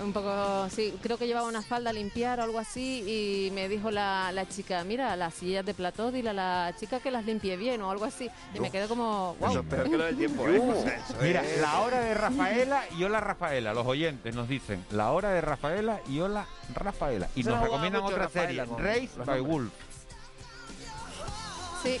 Un 0.00 0.12
poco, 0.12 0.68
sí, 0.70 0.94
creo 1.02 1.18
que 1.18 1.26
llevaba 1.26 1.46
una 1.46 1.62
falda 1.62 1.90
a 1.90 1.92
limpiar 1.92 2.40
o 2.40 2.42
algo 2.42 2.58
así 2.58 3.04
y 3.06 3.50
me 3.52 3.68
dijo 3.68 3.90
la, 3.90 4.32
la 4.32 4.48
chica, 4.48 4.82
mira, 4.84 5.14
las 5.16 5.34
sillas 5.34 5.64
de 5.64 5.74
plató, 5.74 6.10
dile 6.10 6.30
a 6.30 6.32
la 6.32 6.74
chica 6.78 6.98
que 6.98 7.10
las 7.10 7.24
limpie 7.26 7.56
bien 7.56 7.82
o 7.82 7.90
algo 7.90 8.06
así. 8.06 8.30
Y 8.54 8.60
me 8.60 8.70
quedé 8.70 8.88
como, 8.88 9.36
wow. 9.38 9.50
Eso 9.50 9.60
es 9.60 9.66
peor 9.66 9.90
que 9.90 9.96
lo 9.98 10.04
del 10.04 10.16
tiempo, 10.16 10.48
¿eh? 10.48 10.98
Mira, 11.22 11.44
la 11.60 11.80
hora 11.80 12.00
de 12.00 12.14
Rafaela 12.14 12.84
y 12.98 13.04
hola 13.04 13.20
Rafaela. 13.20 13.74
Los 13.74 13.86
oyentes 13.86 14.34
nos 14.34 14.48
dicen 14.48 14.84
la 14.90 15.12
hora 15.12 15.30
de 15.30 15.40
Rafaela 15.40 16.00
y 16.08 16.20
hola 16.20 16.46
Rafaela. 16.74 17.28
Y 17.36 17.44
nos 17.44 17.60
recomiendan 17.60 18.02
otra 18.02 18.24
Rafaela 18.24 18.66
serie, 18.66 18.82
Race 18.82 19.10
by. 19.24 19.40
Wolf. 19.40 19.72
Sí, 21.82 22.00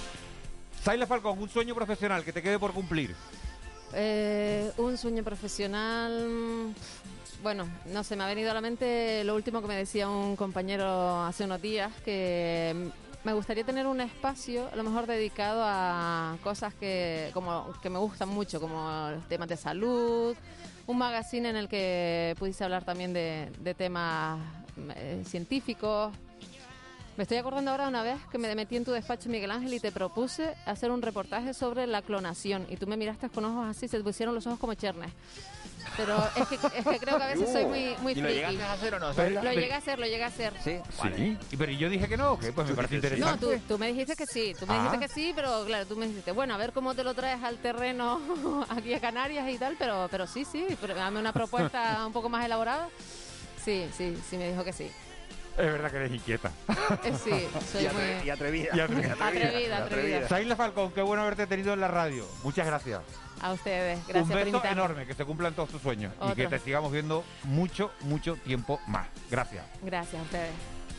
Saila 0.82 1.06
Falcón, 1.06 1.38
un 1.38 1.48
sueño 1.48 1.74
profesional 1.74 2.24
que 2.24 2.32
te 2.32 2.42
quede 2.42 2.58
por 2.58 2.72
cumplir. 2.72 3.14
Eh, 3.94 4.72
un 4.78 4.96
sueño 4.96 5.22
profesional. 5.22 6.74
Bueno, 7.42 7.66
no 7.86 8.04
sé, 8.04 8.14
me 8.14 8.22
ha 8.22 8.28
venido 8.28 8.52
a 8.52 8.54
la 8.54 8.60
mente 8.60 9.24
lo 9.24 9.34
último 9.34 9.60
que 9.60 9.66
me 9.66 9.74
decía 9.74 10.08
un 10.08 10.36
compañero 10.36 11.24
hace 11.24 11.42
unos 11.42 11.60
días, 11.60 11.92
que 12.04 12.88
me 13.24 13.32
gustaría 13.32 13.64
tener 13.64 13.88
un 13.88 14.00
espacio, 14.00 14.68
a 14.72 14.76
lo 14.76 14.84
mejor 14.84 15.08
dedicado 15.08 15.64
a 15.64 16.36
cosas 16.44 16.72
que, 16.74 17.30
como, 17.34 17.72
que 17.82 17.90
me 17.90 17.98
gustan 17.98 18.28
mucho, 18.28 18.60
como 18.60 19.10
temas 19.28 19.48
de 19.48 19.56
salud, 19.56 20.36
un 20.86 20.98
magazine 20.98 21.48
en 21.48 21.56
el 21.56 21.68
que 21.68 22.36
pudiese 22.38 22.62
hablar 22.62 22.84
también 22.84 23.12
de, 23.12 23.50
de 23.58 23.74
temas 23.74 24.38
eh, 24.94 25.24
científicos. 25.26 26.12
Me 27.16 27.24
estoy 27.24 27.38
acordando 27.38 27.72
ahora 27.72 27.88
una 27.88 28.04
vez 28.04 28.20
que 28.30 28.38
me 28.38 28.54
metí 28.54 28.76
en 28.76 28.84
tu 28.84 28.92
despacho, 28.92 29.28
Miguel 29.28 29.50
Ángel, 29.50 29.74
y 29.74 29.80
te 29.80 29.90
propuse 29.90 30.54
hacer 30.64 30.92
un 30.92 31.02
reportaje 31.02 31.54
sobre 31.54 31.88
la 31.88 32.02
clonación. 32.02 32.66
Y 32.70 32.76
tú 32.76 32.86
me 32.86 32.96
miraste 32.96 33.28
con 33.28 33.44
ojos 33.44 33.66
así, 33.68 33.88
se 33.88 33.98
te 33.98 34.04
pusieron 34.04 34.32
los 34.32 34.46
ojos 34.46 34.60
como 34.60 34.74
chernes. 34.74 35.10
Pero 35.96 36.16
es 36.36 36.48
que, 36.48 36.54
es 36.54 36.84
que 36.86 36.98
creo 36.98 37.18
que 37.18 37.22
a 37.24 37.26
veces 37.26 37.52
soy 37.52 37.64
muy, 37.66 37.94
muy 38.00 38.12
¿Y 38.12 38.16
lo 38.16 38.22
friki. 38.28 38.34
llegaste 38.34 38.62
a 38.62 38.72
hacer 38.72 38.94
o 38.94 38.98
no? 38.98 39.12
Lo 39.12 39.52
llegué 39.52 39.72
a 39.72 39.76
hacer, 39.76 39.98
lo 39.98 40.06
llegué 40.06 40.24
a 40.24 40.28
hacer. 40.28 40.52
Sí. 40.62 40.78
Sí, 41.14 41.38
y- 41.50 41.56
pero 41.56 41.72
yo 41.72 41.88
dije 41.90 42.08
que 42.08 42.16
no, 42.16 42.38
que 42.38 42.52
pues 42.52 42.68
me 42.68 42.74
parece 42.74 42.94
No, 42.94 42.98
interesante. 42.98 43.46
tú, 43.58 43.62
tú 43.68 43.78
me 43.78 43.88
dijiste 43.88 44.16
que 44.16 44.26
sí, 44.26 44.54
tú 44.58 44.66
me 44.66 44.74
Ah. 44.74 44.82
dijiste 44.84 44.98
que 45.06 45.08
sí, 45.12 45.32
pero 45.34 45.64
claro, 45.66 45.86
tú 45.86 45.96
me 45.96 46.06
dijiste, 46.06 46.32
bueno, 46.32 46.54
a 46.54 46.56
ver 46.56 46.72
cómo 46.72 46.94
te 46.94 47.04
lo 47.04 47.14
traes 47.14 47.42
al 47.42 47.58
terreno 47.58 48.20
aquí 48.70 48.94
a 48.94 49.00
Canarias 49.00 49.48
y 49.50 49.58
tal, 49.58 49.76
pero, 49.78 50.08
pero 50.10 50.26
sí, 50.26 50.44
sí, 50.44 50.66
pero 50.80 50.94
dame 50.94 51.20
una 51.20 51.32
propuesta 51.32 52.04
un 52.06 52.12
poco 52.12 52.28
más 52.28 52.44
elaborada. 52.44 52.88
Sí, 53.62 53.86
sí, 53.96 54.16
sí 54.28 54.36
me 54.38 54.50
dijo 54.50 54.64
que 54.64 54.72
sí. 54.72 54.90
Es 55.58 55.66
verdad 55.66 55.90
que 55.90 55.96
eres 55.98 56.12
inquieta. 56.12 56.50
Eh, 57.04 57.12
sí, 57.22 57.30
soy 57.70 57.82
Y, 57.84 57.86
atre- 57.86 58.18
muy 58.20 58.26
y 58.26 58.30
atrevida. 58.30 58.68
Y 58.74 58.80
atrevida. 58.80 59.12
atrevida, 59.20 59.76
atrevida. 59.84 60.28
Saila 60.28 60.56
Falcón, 60.56 60.90
qué 60.92 61.02
bueno 61.02 61.22
haberte 61.22 61.46
tenido 61.46 61.74
en 61.74 61.80
la 61.80 61.88
radio. 61.88 62.26
Muchas 62.42 62.66
gracias. 62.66 63.02
A 63.42 63.52
ustedes, 63.52 63.98
gracias 64.06 64.22
Un 64.22 64.28
por 64.28 64.36
beso 64.36 64.48
invitarme. 64.48 64.82
enorme, 64.82 65.06
que 65.06 65.14
se 65.14 65.24
cumplan 65.24 65.52
todos 65.54 65.68
tus 65.70 65.82
sueños 65.82 66.12
y 66.30 66.34
que 66.34 66.46
te 66.46 66.58
sigamos 66.58 66.92
viendo 66.92 67.24
mucho, 67.44 67.90
mucho 68.02 68.36
tiempo 68.36 68.80
más. 68.86 69.08
Gracias. 69.30 69.64
Gracias 69.82 70.20
a 70.20 70.24
ustedes. 70.24 70.52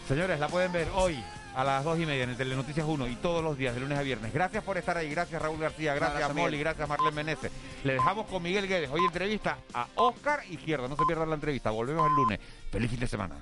Señores, 0.07 0.39
la 0.39 0.49
pueden 0.49 0.71
ver 0.73 0.87
hoy 0.95 1.23
a 1.55 1.63
las 1.63 1.83
dos 1.83 1.97
y 1.99 2.05
media 2.05 2.23
en 2.23 2.31
el 2.31 2.35
Telenoticias 2.37 2.85
1 2.85 3.07
y 3.07 3.15
todos 3.15 3.43
los 3.43 3.57
días, 3.57 3.73
de 3.75 3.79
lunes 3.81 3.97
a 3.97 4.01
viernes. 4.01 4.33
Gracias 4.33 4.63
por 4.63 4.77
estar 4.77 4.97
ahí, 4.97 5.09
gracias 5.09 5.41
Raúl 5.41 5.59
García, 5.59 5.93
gracias 5.93 6.33
Molly, 6.35 6.57
gracias 6.59 6.89
Marlene 6.89 7.11
Meneses. 7.15 7.51
Le 7.83 7.93
dejamos 7.93 8.25
con 8.25 8.43
Miguel 8.43 8.67
Guedes. 8.67 8.89
Hoy 8.91 9.01
entrevista 9.05 9.57
a 9.73 9.87
Oscar 9.95 10.41
Izquierdo. 10.49 10.87
No 10.89 10.97
se 10.97 11.05
pierdan 11.05 11.29
la 11.29 11.35
entrevista. 11.35 11.69
Volvemos 11.71 12.07
el 12.07 12.13
lunes. 12.15 12.39
Feliz 12.71 12.89
fin 12.91 12.99
de 12.99 13.07
semana. 13.07 13.35